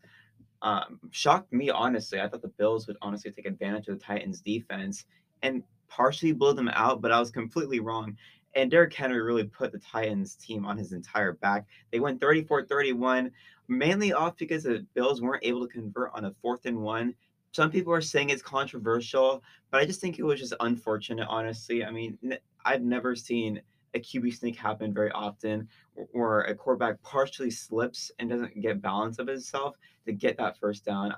um, 0.63 0.99
shocked 1.11 1.53
me, 1.53 1.71
honestly. 1.71 2.21
I 2.21 2.29
thought 2.29 2.43
the 2.43 2.49
Bills 2.49 2.87
would 2.87 2.97
honestly 3.03 3.31
take 3.31 3.47
advantage 3.47 3.87
of 3.87 3.99
the 3.99 4.05
Titans' 4.05 4.41
defense 4.41 5.05
and 5.43 5.63
partially 5.89 6.33
blow 6.33 6.55
them 6.55 6.71
out, 6.71 7.03
but 7.03 7.13
I 7.13 7.21
was 7.21 7.31
completely 7.31 7.81
wrong. 7.81 8.17
And 8.55 8.71
Derrick 8.71 8.95
Henry 8.95 9.21
really 9.21 9.45
put 9.45 9.73
the 9.73 9.79
Titans 9.79 10.37
team 10.37 10.65
on 10.65 10.77
his 10.77 10.93
entire 10.93 11.33
back. 11.33 11.67
They 11.91 12.01
went 12.01 12.21
34 12.21 12.67
31, 12.67 13.31
mainly 13.69 14.13
off 14.13 14.37
because 14.37 14.65
the 14.65 14.87
Bills 14.95 15.21
weren't 15.21 15.45
able 15.45 15.67
to 15.67 15.73
convert 15.73 16.13
on 16.15 16.25
a 16.25 16.35
fourth 16.43 16.67
and 16.67 16.81
one. 16.83 17.15
Some 17.53 17.71
people 17.71 17.93
are 17.93 18.01
saying 18.01 18.31
it's 18.31 18.43
controversial, 18.43 19.43
but 19.71 19.81
I 19.81 19.87
just 19.87 20.01
think 20.01 20.19
it 20.19 20.25
was 20.25 20.41
just 20.41 20.55
unfortunate, 20.61 21.27
honestly. 21.29 21.85
I 21.85 21.91
mean, 21.91 22.19
I've 22.65 22.83
never 22.83 23.15
seen 23.15 23.61
a 23.95 24.01
QB 24.01 24.37
sneak 24.37 24.57
happen 24.57 24.93
very 24.93 25.13
often 25.13 25.69
where 26.13 26.41
a 26.41 26.55
quarterback 26.55 27.01
partially 27.03 27.51
slips 27.51 28.11
and 28.19 28.29
doesn't 28.29 28.61
get 28.61 28.83
balance 28.83 29.19
of 29.19 29.29
himself 29.29 29.77
to 30.07 30.13
get 30.13 30.37
that 30.39 30.59
first 30.59 30.85
down. 30.85 31.15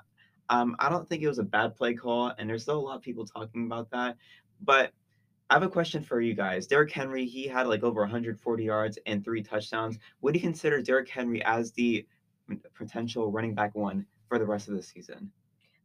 Um, 0.49 0.75
I 0.79 0.89
don't 0.89 1.07
think 1.07 1.23
it 1.23 1.27
was 1.27 1.39
a 1.39 1.43
bad 1.43 1.75
play 1.75 1.93
call, 1.93 2.33
and 2.37 2.49
there's 2.49 2.63
still 2.63 2.77
a 2.77 2.79
lot 2.79 2.95
of 2.95 3.01
people 3.01 3.25
talking 3.25 3.65
about 3.65 3.89
that. 3.91 4.15
But 4.61 4.91
I 5.49 5.53
have 5.53 5.63
a 5.63 5.69
question 5.69 6.03
for 6.03 6.19
you 6.19 6.33
guys. 6.33 6.67
Derrick 6.67 6.91
Henry, 6.91 7.25
he 7.25 7.47
had 7.47 7.67
like 7.67 7.83
over 7.83 8.01
140 8.01 8.63
yards 8.63 8.99
and 9.05 9.23
three 9.23 9.41
touchdowns. 9.41 9.97
Would 10.21 10.35
you 10.35 10.41
consider 10.41 10.81
Derrick 10.81 11.07
Henry 11.07 11.41
as 11.43 11.71
the 11.71 12.05
potential 12.73 13.31
running 13.31 13.53
back 13.53 13.73
one 13.73 14.05
for 14.27 14.39
the 14.39 14.45
rest 14.45 14.67
of 14.67 14.75
the 14.75 14.83
season? 14.83 15.31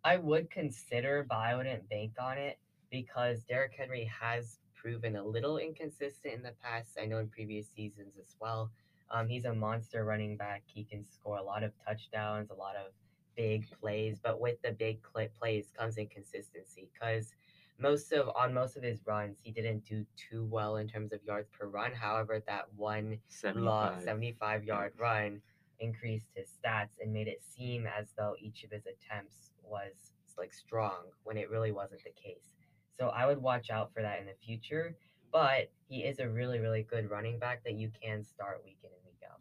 I 0.05 0.17
would 0.17 0.51
consider, 0.51 1.25
but 1.29 1.37
I 1.37 1.55
wouldn't 1.55 1.89
bank 1.89 2.15
on 2.21 2.39
it 2.39 2.59
because 2.91 3.45
Derrick 3.45 3.73
Henry 3.79 4.11
has 4.21 4.59
proven 4.75 5.15
a 5.15 5.25
little 5.25 5.59
inconsistent 5.59 6.35
in 6.35 6.43
the 6.43 6.55
past. 6.61 6.99
I 7.01 7.07
know 7.07 7.19
in 7.19 7.29
previous 7.29 7.69
seasons 7.69 8.15
as 8.19 8.35
well. 8.41 8.69
Um, 9.13 9.29
he's 9.29 9.45
a 9.45 9.55
monster 9.55 10.05
running 10.05 10.37
back. 10.37 10.63
He 10.67 10.83
can 10.83 11.05
score 11.05 11.37
a 11.37 11.43
lot 11.43 11.63
of 11.63 11.73
touchdowns, 11.87 12.51
a 12.51 12.55
lot 12.55 12.75
of 12.75 12.93
big 13.37 13.67
plays, 13.81 14.19
but 14.21 14.41
with 14.41 14.61
the 14.63 14.73
big 14.73 14.99
plays 15.41 15.71
comes 15.79 15.99
inconsistency 15.99 16.89
because 16.93 17.33
most 17.79 18.13
of 18.13 18.29
on 18.37 18.55
most 18.55 18.77
of 18.77 18.83
his 18.83 19.01
runs 19.07 19.39
he 19.43 19.51
didn't 19.51 19.85
do 19.85 20.05
too 20.17 20.45
well 20.45 20.77
in 20.77 20.89
terms 20.89 21.13
of 21.13 21.21
yards 21.25 21.49
per 21.51 21.67
run. 21.67 21.93
However, 21.93 22.43
that 22.47 22.67
one 22.77 23.19
long 23.55 24.01
75. 24.01 24.03
75 24.03 24.65
yard 24.65 24.93
run 24.99 25.41
increased 25.81 26.29
his 26.35 26.49
stats 26.49 27.01
and 27.01 27.13
made 27.13 27.29
it 27.29 27.43
seem 27.43 27.87
as 27.87 28.13
though 28.17 28.35
each 28.41 28.63
of 28.63 28.71
his 28.71 28.87
attempts 28.87 29.51
was 29.65 30.13
like 30.39 30.53
strong 30.53 31.05
when 31.25 31.37
it 31.37 31.51
really 31.51 31.73
wasn't 31.73 32.03
the 32.05 32.11
case. 32.11 32.55
So 32.99 33.09
I 33.09 33.27
would 33.27 33.39
watch 33.39 33.71
out 33.71 33.93
for 33.93 34.03
that 34.03 34.21
in 34.21 34.27
the 34.27 34.35
future. 34.45 34.97
But 35.33 35.71
he 35.89 36.01
is 36.01 36.19
a 36.19 36.29
really, 36.29 36.59
really 36.59 36.83
good 36.83 37.11
running 37.11 37.39
back 37.39 37.65
that 37.65 37.75
you 37.75 37.91
can 37.91 38.23
start 38.23 38.63
week 38.65 38.79
in 38.83 38.91
and 38.91 39.01
week 39.07 39.23
out. 39.29 39.41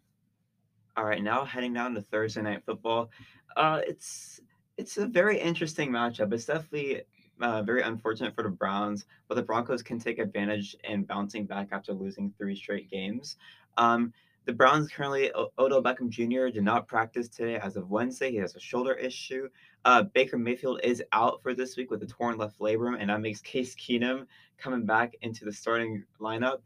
All 0.95 1.03
right, 1.03 1.21
now 1.21 1.43
heading 1.43 1.73
down 1.73 1.93
to 1.95 2.01
Thursday 2.01 2.41
night 2.41 2.63
football. 2.65 3.09
Uh, 3.57 3.81
it's 3.85 4.39
it's 4.77 4.97
a 4.97 5.05
very 5.05 5.37
interesting 5.37 5.91
matchup. 5.91 6.33
It's 6.33 6.45
definitely 6.45 7.03
uh, 7.43 7.63
very 7.63 7.81
unfortunate 7.81 8.35
for 8.35 8.43
the 8.43 8.49
Browns, 8.49 9.05
but 9.27 9.35
the 9.35 9.43
Broncos 9.43 9.81
can 9.81 9.99
take 9.99 10.19
advantage 10.19 10.75
in 10.83 11.03
bouncing 11.03 11.45
back 11.45 11.69
after 11.71 11.93
losing 11.93 12.33
three 12.37 12.55
straight 12.55 12.89
games. 12.89 13.37
Um, 13.77 14.13
the 14.45 14.53
Browns 14.53 14.89
currently, 14.89 15.31
O- 15.33 15.51
Odell 15.59 15.83
Beckham 15.83 16.09
Jr. 16.09 16.51
did 16.51 16.63
not 16.63 16.87
practice 16.87 17.27
today 17.27 17.57
as 17.57 17.75
of 17.75 17.91
Wednesday. 17.91 18.31
He 18.31 18.37
has 18.37 18.55
a 18.55 18.59
shoulder 18.59 18.93
issue. 18.93 19.49
Uh, 19.85 20.03
Baker 20.03 20.37
Mayfield 20.37 20.81
is 20.83 21.03
out 21.11 21.41
for 21.43 21.53
this 21.53 21.77
week 21.77 21.91
with 21.91 22.01
a 22.03 22.07
torn 22.07 22.37
left 22.37 22.59
labrum, 22.59 22.97
and 22.99 23.09
that 23.09 23.21
makes 23.21 23.41
Case 23.41 23.75
Keenum 23.75 24.25
coming 24.57 24.85
back 24.85 25.15
into 25.21 25.45
the 25.45 25.53
starting 25.53 26.03
lineup. 26.19 26.59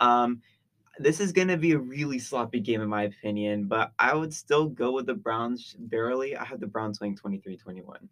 Um, 0.00 0.42
this 0.98 1.18
is 1.18 1.32
going 1.32 1.48
to 1.48 1.56
be 1.56 1.72
a 1.72 1.78
really 1.78 2.18
sloppy 2.18 2.60
game, 2.60 2.80
in 2.80 2.88
my 2.88 3.04
opinion, 3.04 3.64
but 3.64 3.92
I 3.98 4.14
would 4.14 4.32
still 4.32 4.66
go 4.66 4.92
with 4.92 5.06
the 5.06 5.14
Browns 5.14 5.74
barely. 5.78 6.36
I 6.36 6.44
have 6.44 6.60
the 6.60 6.66
Browns 6.66 7.00
winning 7.00 7.16
23 7.16 7.56
21. 7.56 8.08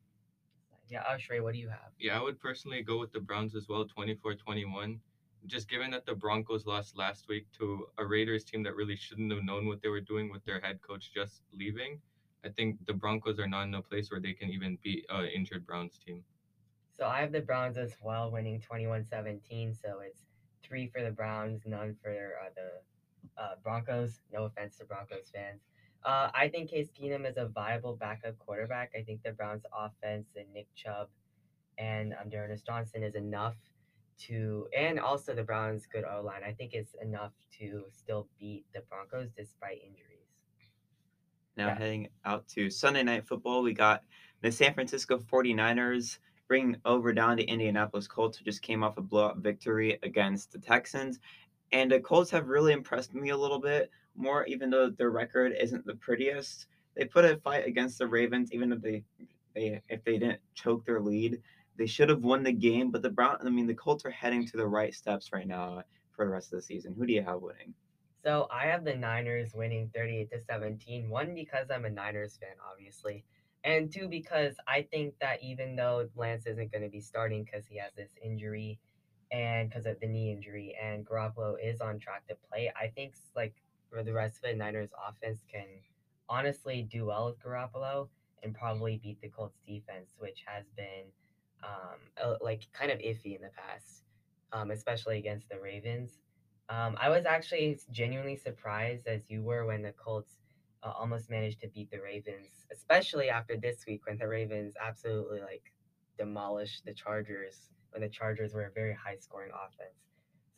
Yeah, 0.93 1.05
Ashray, 1.11 1.43
what 1.43 1.55
do 1.55 1.59
you 1.59 1.71
have? 1.71 1.91
Yeah, 1.99 2.19
I 2.19 2.23
would 2.23 2.39
personally 2.39 2.83
go 2.83 2.99
with 2.99 3.13
the 3.13 3.21
Browns 3.21 3.57
as 3.57 3.67
well, 3.67 3.87
24-21. 3.87 4.99
Just 5.47 5.67
given 5.67 5.91
that 5.93 6.05
the 6.05 6.15
Broncos 6.15 6.67
lost 6.67 6.99
last 6.99 7.29
week 7.29 7.47
to 7.59 7.87
a 7.97 8.05
Raiders 8.05 8.45
team 8.45 8.63
that 8.65 8.77
really 8.77 8.95
shouldn't 8.95 9.33
have 9.33 9.43
known 9.43 9.67
what 9.67 9.81
they 9.81 9.89
were 9.89 10.03
doing 10.03 10.31
with 10.31 10.45
their 10.45 10.61
head 10.61 10.81
coach 10.83 11.11
just 11.13 11.41
leaving, 11.55 11.99
I 12.45 12.51
think 12.51 12.77
the 12.87 12.93
Broncos 12.93 13.39
are 13.39 13.47
not 13.49 13.63
in 13.63 13.75
a 13.75 13.81
place 13.81 14.11
where 14.11 14.21
they 14.21 14.35
can 14.35 14.51
even 14.51 14.77
beat 14.83 15.07
an 15.09 15.29
injured 15.35 15.67
Browns 15.67 15.97
team. 15.97 16.23
So 16.95 17.07
I 17.07 17.23
have 17.23 17.33
the 17.33 17.41
Browns 17.41 17.79
as 17.79 17.97
well, 18.03 18.31
winning 18.31 18.61
21 18.61 19.07
17. 19.07 19.75
So 19.75 20.01
it's 20.05 20.27
three 20.63 20.89
for 20.89 21.03
the 21.03 21.11
Browns, 21.11 21.63
none 21.65 21.97
for 22.03 22.11
uh, 22.11 22.51
the 22.55 23.43
uh, 23.43 23.55
Broncos. 23.63 24.21
No 24.31 24.45
offense 24.45 24.77
to 24.77 24.85
Broncos 24.85 25.31
fans. 25.35 25.63
Uh, 26.05 26.31
I 26.35 26.49
think 26.49 26.71
Case 26.71 26.91
Keenum 26.91 27.29
is 27.29 27.37
a 27.37 27.47
viable 27.47 27.97
backup 27.97 28.39
quarterback. 28.39 28.93
I 28.99 29.03
think 29.03 29.23
the 29.23 29.33
Browns' 29.33 29.65
offense 29.73 30.31
and 30.37 30.53
Nick 30.53 30.67
Chubb 30.75 31.09
and 31.79 32.15
um, 32.21 32.29
D'Ernest 32.29 32.67
Johnson 32.67 33.03
is 33.03 33.15
enough 33.15 33.57
to, 34.19 34.69
and 34.77 34.99
also 34.99 35.35
the 35.35 35.45
Browns' 35.45 35.87
good 35.87 36.05
O 36.05 36.23
line. 36.23 36.43
I 36.45 36.53
think 36.53 36.75
it's 36.75 36.95
enough 37.01 37.33
to 37.59 37.85
still 37.91 38.29
beat 38.39 38.65
the 38.75 38.81
Broncos 38.89 39.31
despite 39.37 39.79
injuries. 39.83 40.09
Now 41.57 41.69
Yeah. 41.69 41.79
heading 41.79 42.09
out 42.25 42.49
to 42.49 42.71
Sunday 42.71 43.03
night 43.03 43.27
football, 43.27 43.63
we 43.63 43.73
got 43.73 44.03
the 44.41 44.51
San 44.51 44.75
Francisco 44.75 45.19
49ers 45.19 46.19
bringing 46.49 46.77
over 46.85 47.13
down 47.13 47.37
the 47.37 47.45
Indianapolis 47.45 48.09
Colts, 48.09 48.39
who 48.39 48.45
just 48.45 48.63
came 48.63 48.83
off 48.83 48.99
a 48.99 49.03
blowout 49.03 49.39
victory 49.39 49.99
against 50.03 50.53
the 50.53 50.59
Texans. 50.59 51.21
And 51.73 51.91
the 51.91 52.01
Colts 52.01 52.31
have 52.31 52.49
really 52.49 52.73
impressed 52.73 53.15
me 53.15 53.31
a 53.31 53.37
little 53.37 53.59
bit 53.61 53.91
more, 54.17 54.45
even 54.47 54.71
though 54.71 54.91
their 54.91 55.11
record 55.11 55.53
isn't 55.59 55.87
the 55.87 55.95
prettiest. 55.95 56.67
They 56.97 57.05
put 57.05 57.25
a 57.25 57.37
fight 57.39 57.67
against 57.67 57.99
the 57.99 58.07
Ravens, 58.07 58.53
even 58.53 58.73
if 58.73 58.83
they, 58.83 59.05
they 59.55 59.81
if 59.89 60.05
they 60.05 60.19
didn't 60.19 60.41
choke 60.55 60.85
their 60.85 61.01
lead. 61.01 61.41
They 61.79 61.87
should 61.87 62.11
have 62.11 62.23
won 62.23 62.43
the 62.43 62.53
game, 62.53 62.91
but 62.91 63.03
the 63.03 63.11
Brown 63.11 63.39
I 63.41 63.49
mean 63.49 63.67
the 63.67 63.75
Colts 63.75 64.05
are 64.05 64.11
heading 64.11 64.47
to 64.47 64.57
the 64.57 64.67
right 64.67 64.95
steps 64.95 65.33
right 65.33 65.47
now 65.47 65.83
for 66.15 66.27
the 66.27 66.31
rest 66.31 66.53
of 66.53 66.59
the 66.59 66.63
season. 66.63 66.95
Who 66.97 67.07
do 67.07 67.13
you 67.13 67.23
have 67.23 67.41
winning? 67.41 67.75
So 68.23 68.47
I 68.53 68.67
have 68.67 68.85
the 68.85 68.95
Niners 68.95 69.53
winning 69.55 69.91
38 69.95 70.31
to 70.31 70.41
17. 70.41 71.09
One, 71.09 71.35
because 71.35 71.71
I'm 71.71 71.85
a 71.85 71.91
Niners 71.91 72.39
fan, 72.41 72.57
obviously. 72.71 73.25
And 73.65 73.93
two, 73.93 74.09
because 74.09 74.55
I 74.69 74.83
think 74.83 75.15
that 75.21 75.43
even 75.43 75.75
though 75.75 76.09
Lance 76.15 76.47
isn't 76.47 76.71
going 76.71 76.83
to 76.83 76.89
be 76.89 77.01
starting 77.01 77.45
because 77.45 77.67
he 77.67 77.79
has 77.79 77.93
this 77.97 78.11
injury 78.23 78.79
and 79.33 79.69
because 79.69 79.87
of 79.87 79.99
the 80.01 80.07
knee 80.07 80.31
injury, 80.31 80.77
and 80.81 81.07
Garoppolo 81.07 81.55
is 81.63 81.81
on 81.81 81.99
track 81.99 82.27
to 82.29 82.37
play, 82.51 82.71
I 82.81 82.89
think 82.89 83.15
like 83.35 83.55
for 83.93 84.03
the 84.03 84.13
rest 84.13 84.37
of 84.37 84.51
the 84.51 84.57
Niners 84.57 84.91
offense 85.09 85.41
can 85.53 85.67
honestly 86.29 86.83
do 86.91 87.07
well 87.07 87.27
with 87.27 87.41
Garoppolo 87.41 88.09
and 88.43 88.55
probably 88.55 88.99
beat 89.03 89.21
the 89.21 89.29
Colts 89.29 89.59
defense, 89.67 90.15
which 90.19 90.43
has 90.47 90.65
been 90.77 91.05
um, 91.63 92.37
like 92.41 92.67
kind 92.73 92.91
of 92.91 92.99
iffy 92.99 93.37
in 93.37 93.43
the 93.43 93.51
past, 93.57 94.03
um, 94.53 94.71
especially 94.71 95.19
against 95.19 95.49
the 95.49 95.61
Ravens. 95.61 96.19
Um, 96.69 96.97
I 96.99 97.11
was 97.11 97.27
actually 97.27 97.79
genuinely 97.91 98.37
surprised, 98.37 99.07
as 99.07 99.29
you 99.29 99.43
were, 99.43 99.67
when 99.67 99.83
the 99.83 99.93
Colts 99.93 100.39
uh, 100.83 100.93
almost 100.99 101.31
managed 101.31 101.61
to 101.61 101.69
beat 101.69 101.91
the 101.91 102.01
Ravens, 102.01 102.67
especially 102.73 103.29
after 103.29 103.57
this 103.57 103.85
week 103.87 104.07
when 104.07 104.17
the 104.19 104.27
Ravens 104.27 104.75
absolutely 104.81 105.41
like 105.41 105.73
demolished 106.19 106.85
the 106.85 106.95
Chargers 106.95 107.71
when 107.91 108.03
the 108.03 108.09
Chargers 108.09 108.55
were 108.55 108.65
a 108.65 108.71
very 108.71 108.95
high 108.95 109.17
scoring 109.17 109.51
offense. 109.55 109.99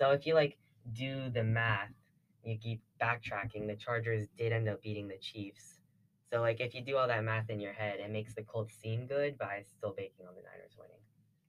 So 0.00 0.12
if 0.12 0.25
you 0.26 0.35
like 0.35 0.57
do 0.93 1.31
the 1.31 1.43
math, 1.43 1.91
you 2.47 2.59
keep 2.59 2.83
backtracking, 3.01 3.67
the 3.67 3.77
Chargers 3.77 4.29
did 4.37 4.53
end 4.53 4.69
up 4.69 4.83
beating 4.83 5.09
the 5.09 5.19
Chiefs. 5.19 5.79
So 6.33 6.41
like 6.41 6.61
if 6.61 6.75
you 6.75 6.83
do 6.83 6.97
all 6.97 7.07
that 7.09 7.25
math 7.25 7.51
in 7.51 7.61
your 7.61 7.73
head, 7.73 8.01
it 8.01 8.11
makes 8.11 8.35
the 8.35 8.43
Colts 8.43 8.75
seem 8.77 9.07
good, 9.07 9.39
by 9.39 9.63
still 9.79 9.95
baking 9.97 10.27
on 10.27 10.35
the 10.35 10.43
Niners 10.43 10.77
winning. 10.79 10.97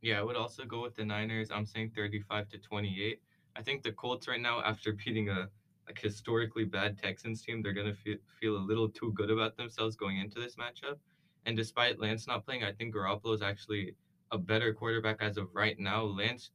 Yeah, 0.02 0.20
I 0.20 0.24
would 0.24 0.36
also 0.36 0.66
go 0.66 0.82
with 0.82 0.96
the 0.96 1.06
Niners. 1.06 1.50
I'm 1.52 1.66
saying 1.66 1.92
35 1.96 2.50
to 2.50 2.58
28. 2.60 3.20
I 3.56 3.62
think 3.62 3.84
the 3.84 3.92
Colts 3.94 4.28
right 4.28 4.40
now, 4.40 4.62
after 4.62 4.92
beating 4.94 5.30
a 5.30 5.50
like 5.88 6.00
historically 6.00 6.66
bad 6.66 6.98
Texans 6.98 7.42
team, 7.42 7.62
they're 7.62 7.74
gonna 7.74 7.94
feel 7.94 8.18
feel 8.40 8.58
a 8.58 8.60
little 8.60 8.90
too 8.90 9.12
good 9.14 9.30
about 9.30 9.56
themselves 9.58 9.96
going 9.96 10.18
into 10.18 10.40
this 10.40 10.56
matchup. 10.56 10.98
And 11.46 11.56
despite 11.56 12.00
Lance 12.00 12.28
not 12.28 12.46
playing, 12.46 12.64
I 12.64 12.72
think 12.72 12.94
Garoppolo 12.94 13.34
is 13.34 13.42
actually 13.42 13.96
a 14.32 14.38
better 14.38 14.74
quarterback 14.74 15.18
as 15.22 15.38
of 15.38 15.48
right 15.54 15.80
now. 15.80 16.04
Lance 16.04 16.52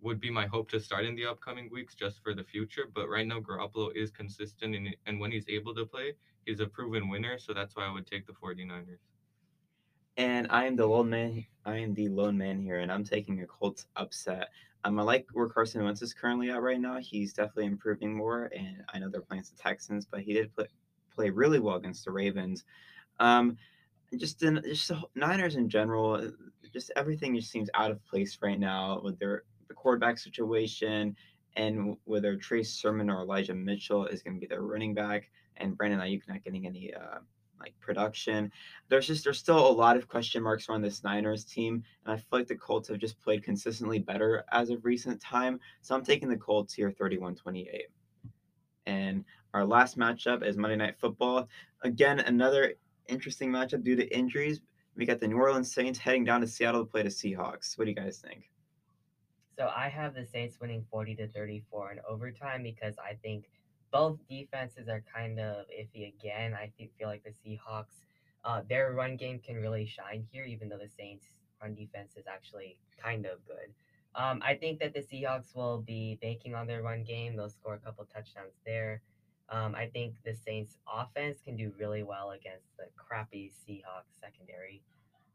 would 0.00 0.20
be 0.20 0.30
my 0.30 0.46
hope 0.46 0.70
to 0.70 0.80
start 0.80 1.04
in 1.04 1.14
the 1.16 1.26
upcoming 1.26 1.68
weeks 1.72 1.94
just 1.94 2.22
for 2.22 2.34
the 2.34 2.44
future. 2.44 2.84
But 2.92 3.08
right 3.08 3.26
now, 3.26 3.40
Garoppolo 3.40 3.94
is 3.94 4.10
consistent, 4.10 4.74
and, 4.74 4.94
and 5.06 5.18
when 5.18 5.32
he's 5.32 5.48
able 5.48 5.74
to 5.74 5.86
play, 5.86 6.14
he's 6.46 6.60
a 6.60 6.66
proven 6.66 7.08
winner. 7.08 7.38
So 7.38 7.52
that's 7.52 7.76
why 7.76 7.86
I 7.86 7.92
would 7.92 8.06
take 8.06 8.26
the 8.26 8.32
49ers. 8.32 8.98
And 10.16 10.48
I 10.50 10.66
am 10.66 10.76
the 10.76 10.86
lone 10.86 11.10
man. 11.10 11.44
I 11.64 11.76
am 11.76 11.94
the 11.94 12.08
lone 12.08 12.36
man 12.36 12.60
here, 12.60 12.80
and 12.80 12.90
I'm 12.90 13.04
taking 13.04 13.40
a 13.42 13.46
Colts 13.46 13.86
upset. 13.96 14.48
Um, 14.84 14.98
I 14.98 15.02
like 15.02 15.26
where 15.32 15.48
Carson 15.48 15.82
Wentz 15.84 16.02
is 16.02 16.14
currently 16.14 16.50
at 16.50 16.62
right 16.62 16.80
now. 16.80 16.98
He's 16.98 17.32
definitely 17.32 17.66
improving 17.66 18.14
more, 18.14 18.50
and 18.56 18.82
I 18.92 18.98
know 18.98 19.08
they're 19.08 19.20
playing 19.20 19.44
the 19.44 19.62
Texans, 19.62 20.06
but 20.06 20.20
he 20.20 20.32
did 20.32 20.54
play, 20.54 20.66
play 21.14 21.30
really 21.30 21.58
well 21.58 21.76
against 21.76 22.04
the 22.04 22.10
Ravens. 22.10 22.64
Um, 23.20 23.56
just 24.16 24.42
in 24.42 24.62
just 24.64 24.88
the 24.88 25.02
Niners 25.14 25.56
in 25.56 25.68
general, 25.68 26.32
just 26.72 26.90
everything 26.96 27.34
just 27.34 27.50
seems 27.50 27.68
out 27.74 27.90
of 27.90 28.04
place 28.04 28.38
right 28.40 28.58
now 28.58 29.00
with 29.02 29.18
their 29.18 29.42
the 29.68 29.74
quarterback 29.74 30.18
situation 30.18 31.16
and 31.56 31.96
whether 32.04 32.36
Trey 32.36 32.62
Sermon 32.62 33.10
or 33.10 33.20
Elijah 33.20 33.54
Mitchell 33.54 34.06
is 34.06 34.22
going 34.22 34.36
to 34.36 34.40
be 34.40 34.46
their 34.46 34.62
running 34.62 34.94
back, 34.94 35.30
and 35.56 35.76
Brandon 35.76 36.00
Aiyuk 36.00 36.22
not 36.28 36.44
getting 36.44 36.66
any 36.66 36.94
uh, 36.94 37.18
like 37.60 37.74
production. 37.80 38.50
There's 38.88 39.06
just 39.06 39.24
there's 39.24 39.38
still 39.38 39.66
a 39.66 39.70
lot 39.70 39.96
of 39.96 40.08
question 40.08 40.42
marks 40.42 40.68
around 40.68 40.82
this 40.82 41.02
Niners 41.02 41.44
team, 41.44 41.82
and 42.04 42.12
I 42.12 42.16
feel 42.16 42.38
like 42.38 42.46
the 42.46 42.54
Colts 42.54 42.88
have 42.88 42.98
just 42.98 43.20
played 43.20 43.42
consistently 43.42 43.98
better 43.98 44.44
as 44.52 44.70
of 44.70 44.84
recent 44.84 45.20
time. 45.20 45.58
So 45.82 45.94
I'm 45.94 46.04
taking 46.04 46.28
the 46.28 46.36
Colts 46.36 46.74
here 46.74 46.92
31-28. 46.92 47.82
And 48.86 49.24
our 49.52 49.66
last 49.66 49.98
matchup 49.98 50.46
is 50.46 50.56
Monday 50.56 50.76
Night 50.76 50.98
Football. 50.98 51.48
Again, 51.82 52.20
another 52.20 52.74
interesting 53.08 53.50
matchup 53.50 53.82
due 53.82 53.96
to 53.96 54.16
injuries. 54.16 54.60
We 54.96 55.06
got 55.06 55.20
the 55.20 55.28
New 55.28 55.36
Orleans 55.36 55.72
Saints 55.72 55.98
heading 55.98 56.24
down 56.24 56.40
to 56.40 56.46
Seattle 56.46 56.84
to 56.84 56.90
play 56.90 57.02
the 57.02 57.08
Seahawks. 57.08 57.76
What 57.76 57.84
do 57.84 57.90
you 57.90 57.96
guys 57.96 58.18
think? 58.18 58.50
So 59.58 59.68
I 59.74 59.88
have 59.88 60.14
the 60.14 60.24
Saints 60.24 60.60
winning 60.60 60.84
40 60.88 61.16
to 61.16 61.26
34 61.26 61.90
in 61.90 62.00
overtime 62.08 62.62
because 62.62 62.94
I 62.96 63.14
think 63.14 63.50
both 63.90 64.16
defenses 64.28 64.86
are 64.88 65.02
kind 65.12 65.40
of 65.40 65.66
iffy 65.66 66.06
again. 66.06 66.54
I 66.54 66.70
feel 66.76 67.08
like 67.08 67.24
the 67.24 67.30
Seahawks, 67.30 68.04
uh, 68.44 68.62
their 68.68 68.92
run 68.92 69.16
game 69.16 69.40
can 69.40 69.56
really 69.56 69.84
shine 69.84 70.24
here, 70.30 70.44
even 70.44 70.68
though 70.68 70.78
the 70.78 70.86
Saints' 70.86 71.24
run 71.60 71.74
defense 71.74 72.12
is 72.16 72.28
actually 72.28 72.76
kind 73.02 73.26
of 73.26 73.44
good. 73.48 73.72
Um, 74.14 74.40
I 74.44 74.54
think 74.54 74.78
that 74.78 74.94
the 74.94 75.00
Seahawks 75.00 75.56
will 75.56 75.78
be 75.78 76.16
banking 76.22 76.54
on 76.54 76.68
their 76.68 76.82
run 76.82 77.02
game. 77.02 77.34
They'll 77.34 77.48
score 77.48 77.74
a 77.74 77.78
couple 77.78 78.04
touchdowns 78.04 78.60
there. 78.64 79.00
Um, 79.48 79.74
I 79.74 79.86
think 79.86 80.14
the 80.24 80.34
Saints' 80.34 80.78
offense 80.86 81.40
can 81.44 81.56
do 81.56 81.72
really 81.76 82.04
well 82.04 82.30
against 82.30 82.76
the 82.76 82.84
crappy 82.96 83.50
Seahawks 83.50 84.20
secondary. 84.20 84.82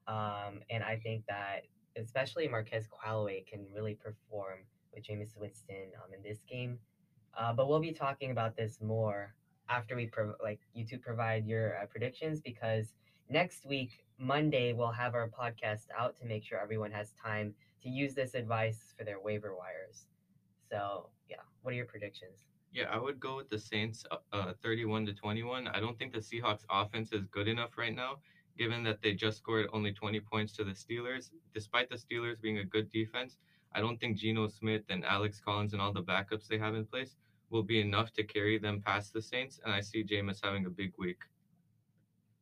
Um, 0.08 0.62
and 0.70 0.82
I 0.82 0.96
think 0.96 1.26
that 1.28 1.64
especially 1.96 2.48
Marquez 2.48 2.88
Callaway 2.88 3.44
can 3.50 3.66
really 3.74 3.96
perform 3.96 4.60
with 4.94 5.04
Jameis 5.04 5.38
Winston 5.38 5.92
um, 5.98 6.14
in 6.16 6.22
this 6.24 6.40
game. 6.50 6.78
Uh, 7.38 7.54
but 7.54 7.68
we'll 7.68 7.80
be 7.80 7.92
talking 7.92 8.32
about 8.32 8.56
this 8.56 8.80
more 8.82 9.34
after 9.70 9.96
we 9.96 10.08
prov- 10.08 10.36
like 10.42 10.60
you 10.74 10.86
two 10.86 10.98
provide 10.98 11.46
your 11.46 11.78
uh, 11.78 11.86
predictions 11.88 12.42
because 12.42 12.94
next 13.30 13.66
week 13.66 14.06
Monday 14.20 14.74
we'll 14.74 14.92
have 14.92 15.16
our 15.16 15.30
podcast 15.30 15.88
out 15.98 16.16
to 16.18 16.26
make 16.26 16.44
sure 16.44 16.60
everyone 16.60 16.92
has 16.92 17.14
time 17.22 17.54
to 17.82 17.90
use 17.90 18.14
this 18.14 18.36
advice 18.36 18.94
for 18.98 19.04
their 19.04 19.20
waiver 19.20 19.56
wires. 19.56 20.06
So 20.70 21.10
yeah, 21.30 21.38
what 21.62 21.74
are 21.74 21.78
your 21.78 21.86
predictions? 21.86 22.38
Yeah, 22.72 22.86
I 22.92 22.98
would 23.00 23.20
go 23.20 23.36
with 23.36 23.50
the 23.50 23.60
Saints, 23.60 24.04
uh, 24.12 24.18
uh 24.32 24.54
31 24.64 25.06
to 25.08 25.14
21. 25.14 25.68
I 25.68 25.80
don't 25.80 25.98
think 25.98 26.14
the 26.14 26.20
Seahawks 26.20 26.66
offense 26.70 27.14
is 27.14 27.26
good 27.28 27.48
enough 27.48 27.78
right 27.78 27.96
now, 27.96 28.18
given 28.58 28.84
that 28.84 29.02
they 29.02 29.14
just 29.14 29.38
scored 29.38 29.68
only 29.74 29.92
20 29.92 30.20
points 30.22 30.54
to 30.54 30.64
the 30.64 30.72
Steelers. 30.72 31.32
Despite 31.54 31.90
the 31.90 31.96
Steelers 31.96 32.42
being 32.42 32.60
a 32.60 32.64
good 32.64 32.90
defense, 32.92 33.38
I 33.74 33.82
don't 33.82 34.00
think 34.00 34.18
Geno 34.18 34.48
Smith 34.48 34.84
and 34.90 35.04
Alex 35.06 35.40
Collins 35.40 35.74
and 35.74 35.82
all 35.82 35.94
the 35.94 36.04
backups 36.04 36.48
they 36.48 36.58
have 36.58 36.76
in 36.76 36.86
place 36.86 37.16
will 37.50 37.64
be 37.64 37.82
enough 37.82 38.14
to 38.14 38.24
carry 38.24 38.58
them 38.60 38.82
past 38.82 39.14
the 39.14 39.22
Saints. 39.22 39.60
And 39.64 39.74
I 39.74 39.82
see 39.82 40.04
Jameis 40.04 40.44
having 40.44 40.66
a 40.66 40.70
big 40.70 40.94
week. 40.98 41.24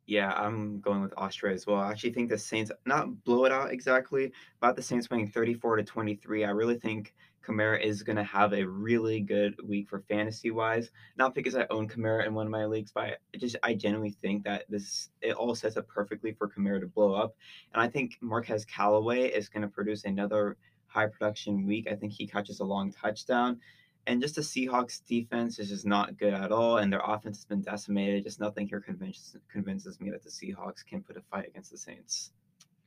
Yeah, 0.08 0.34
I'm 0.34 0.80
going 0.82 1.02
with 1.02 1.16
Ashray 1.16 1.54
as 1.54 1.66
well. 1.68 1.80
I 1.80 1.92
actually 1.92 2.12
think 2.12 2.30
the 2.30 2.38
Saints 2.38 2.72
not 2.86 3.24
blow 3.24 3.46
it 3.46 3.52
out 3.52 3.72
exactly, 3.72 4.32
but 4.60 4.76
the 4.76 4.82
Saints 4.82 5.10
winning 5.10 5.28
34 5.28 5.78
to 5.78 5.84
23. 5.84 6.44
I 6.44 6.50
really 6.50 6.78
think 6.78 7.14
Kamara 7.46 7.82
is 7.82 8.04
going 8.04 8.18
to 8.18 8.24
have 8.24 8.54
a 8.54 8.64
really 8.64 9.20
good 9.20 9.56
week 9.64 9.90
for 9.90 10.04
fantasy 10.08 10.52
wise. 10.52 10.92
Not 11.18 11.34
because 11.34 11.56
I 11.56 11.66
own 11.70 11.88
Kamara 11.88 12.26
in 12.26 12.34
one 12.34 12.46
of 12.46 12.52
my 12.52 12.66
leagues, 12.66 12.92
but 12.92 13.04
I 13.04 13.38
just 13.38 13.56
I 13.64 13.74
genuinely 13.74 14.16
think 14.22 14.44
that 14.44 14.66
this 14.70 15.10
it 15.22 15.34
all 15.34 15.56
sets 15.56 15.78
up 15.78 15.88
perfectly 15.88 16.34
for 16.34 16.50
Kamara 16.50 16.80
to 16.82 16.88
blow 16.88 17.14
up. 17.14 17.36
And 17.74 17.82
I 17.82 17.88
think 17.88 18.18
Marquez 18.22 18.66
Callaway 18.66 19.28
is 19.28 19.50
going 19.50 19.64
to 19.64 19.68
produce 19.68 20.04
another 20.04 20.58
high 20.88 21.08
production 21.08 21.66
week. 21.66 21.88
I 21.90 21.96
think 21.96 22.12
he 22.12 22.28
catches 22.28 22.60
a 22.60 22.66
long 22.66 22.92
touchdown. 22.92 23.60
And 24.08 24.22
just 24.22 24.36
the 24.36 24.42
Seahawks 24.42 25.06
defense 25.06 25.60
is 25.60 25.70
just 25.70 25.86
not 25.86 26.18
good 26.18 26.34
at 26.34 26.52
all, 26.52 26.78
and 26.78 26.92
their 26.92 27.02
offense 27.06 27.38
has 27.38 27.46
been 27.46 27.62
decimated. 27.62 28.24
Just 28.24 28.40
nothing 28.40 28.68
here 28.68 28.80
convinces 28.80 29.38
convinces 29.52 30.00
me 30.00 30.10
that 30.10 30.24
the 30.24 30.30
Seahawks 30.30 30.86
can 30.86 31.02
put 31.04 31.18
a 31.18 31.22
fight 31.22 31.48
against 31.48 31.72
the 31.72 31.78
Saints. 31.78 32.32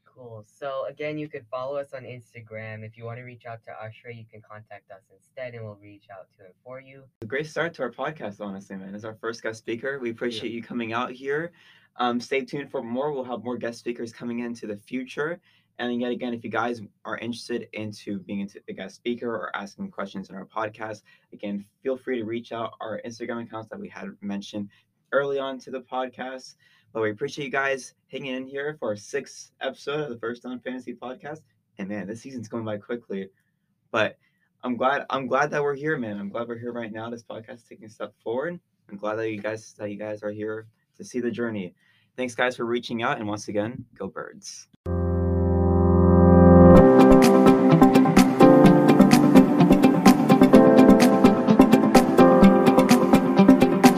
Cool. 0.04 0.44
So 0.46 0.86
again, 0.88 1.18
you 1.18 1.28
can 1.28 1.44
follow 1.50 1.76
us 1.76 1.92
on 1.92 2.02
Instagram. 2.02 2.84
If 2.84 2.96
you 2.96 3.04
want 3.04 3.18
to 3.18 3.24
reach 3.24 3.46
out 3.46 3.60
to 3.64 3.70
Ashra, 3.70 4.16
you 4.16 4.24
can 4.30 4.40
contact 4.48 4.90
us 4.90 5.02
instead, 5.12 5.54
and 5.54 5.64
we'll 5.64 5.78
reach 5.82 6.06
out 6.12 6.26
to 6.38 6.46
him 6.46 6.52
for 6.64 6.80
you. 6.80 7.04
A 7.22 7.26
great 7.26 7.46
start 7.46 7.74
to 7.74 7.82
our 7.82 7.90
podcast, 7.90 8.40
honestly, 8.40 8.76
man. 8.76 8.94
As 8.94 9.04
our 9.04 9.14
first 9.14 9.42
guest 9.42 9.58
speaker, 9.58 9.98
we 9.98 10.10
appreciate 10.10 10.50
yeah. 10.50 10.56
you 10.56 10.62
coming 10.62 10.92
out 10.92 11.10
here. 11.10 11.52
Um, 11.96 12.20
stay 12.20 12.44
tuned 12.44 12.70
for 12.70 12.82
more. 12.82 13.12
We'll 13.12 13.24
have 13.24 13.44
more 13.44 13.56
guest 13.56 13.78
speakers 13.78 14.12
coming 14.12 14.40
into 14.40 14.66
the 14.66 14.76
future. 14.76 15.40
And 15.78 16.00
yet 16.00 16.12
again, 16.12 16.34
if 16.34 16.44
you 16.44 16.50
guys 16.50 16.80
are 17.04 17.18
interested 17.18 17.68
into 17.72 18.20
being 18.20 18.40
into 18.40 18.60
a 18.68 18.72
guest 18.72 18.94
speaker 18.96 19.34
or 19.34 19.54
asking 19.56 19.90
questions 19.90 20.30
in 20.30 20.36
our 20.36 20.44
podcast, 20.44 21.02
again, 21.32 21.64
feel 21.82 21.96
free 21.96 22.18
to 22.18 22.24
reach 22.24 22.52
out 22.52 22.74
our 22.80 23.00
Instagram 23.04 23.42
accounts 23.42 23.68
that 23.70 23.80
we 23.80 23.88
had 23.88 24.08
mentioned 24.20 24.68
early 25.12 25.38
on 25.38 25.58
to 25.58 25.70
the 25.70 25.80
podcast. 25.80 26.54
But 26.92 27.02
we 27.02 27.10
appreciate 27.10 27.46
you 27.46 27.50
guys 27.50 27.94
hanging 28.10 28.34
in 28.34 28.46
here 28.46 28.76
for 28.78 28.90
our 28.90 28.96
sixth 28.96 29.50
episode 29.60 30.00
of 30.00 30.10
the 30.10 30.18
First 30.18 30.44
Down 30.44 30.60
Fantasy 30.60 30.94
Podcast. 30.94 31.40
And 31.78 31.88
man, 31.88 32.06
this 32.06 32.20
season's 32.20 32.48
going 32.48 32.64
by 32.64 32.76
quickly. 32.76 33.28
But 33.90 34.16
I'm 34.62 34.76
glad 34.76 35.04
I'm 35.10 35.26
glad 35.26 35.50
that 35.50 35.62
we're 35.62 35.74
here, 35.74 35.98
man. 35.98 36.18
I'm 36.18 36.28
glad 36.28 36.46
we're 36.46 36.58
here 36.58 36.72
right 36.72 36.92
now. 36.92 37.10
This 37.10 37.24
podcast 37.24 37.56
is 37.56 37.62
taking 37.64 37.86
a 37.86 37.90
step 37.90 38.14
forward. 38.22 38.60
I'm 38.88 38.96
glad 38.96 39.16
that 39.16 39.30
you 39.30 39.40
guys 39.40 39.74
that 39.78 39.90
you 39.90 39.98
guys 39.98 40.22
are 40.22 40.30
here 40.30 40.68
to 40.96 41.04
see 41.04 41.20
the 41.20 41.30
journey. 41.30 41.74
Thanks 42.16 42.34
guys 42.36 42.56
for 42.56 42.64
reaching 42.64 43.02
out 43.02 43.18
and 43.18 43.26
once 43.26 43.48
again, 43.48 43.84
go 43.98 44.06
birds. 44.06 44.68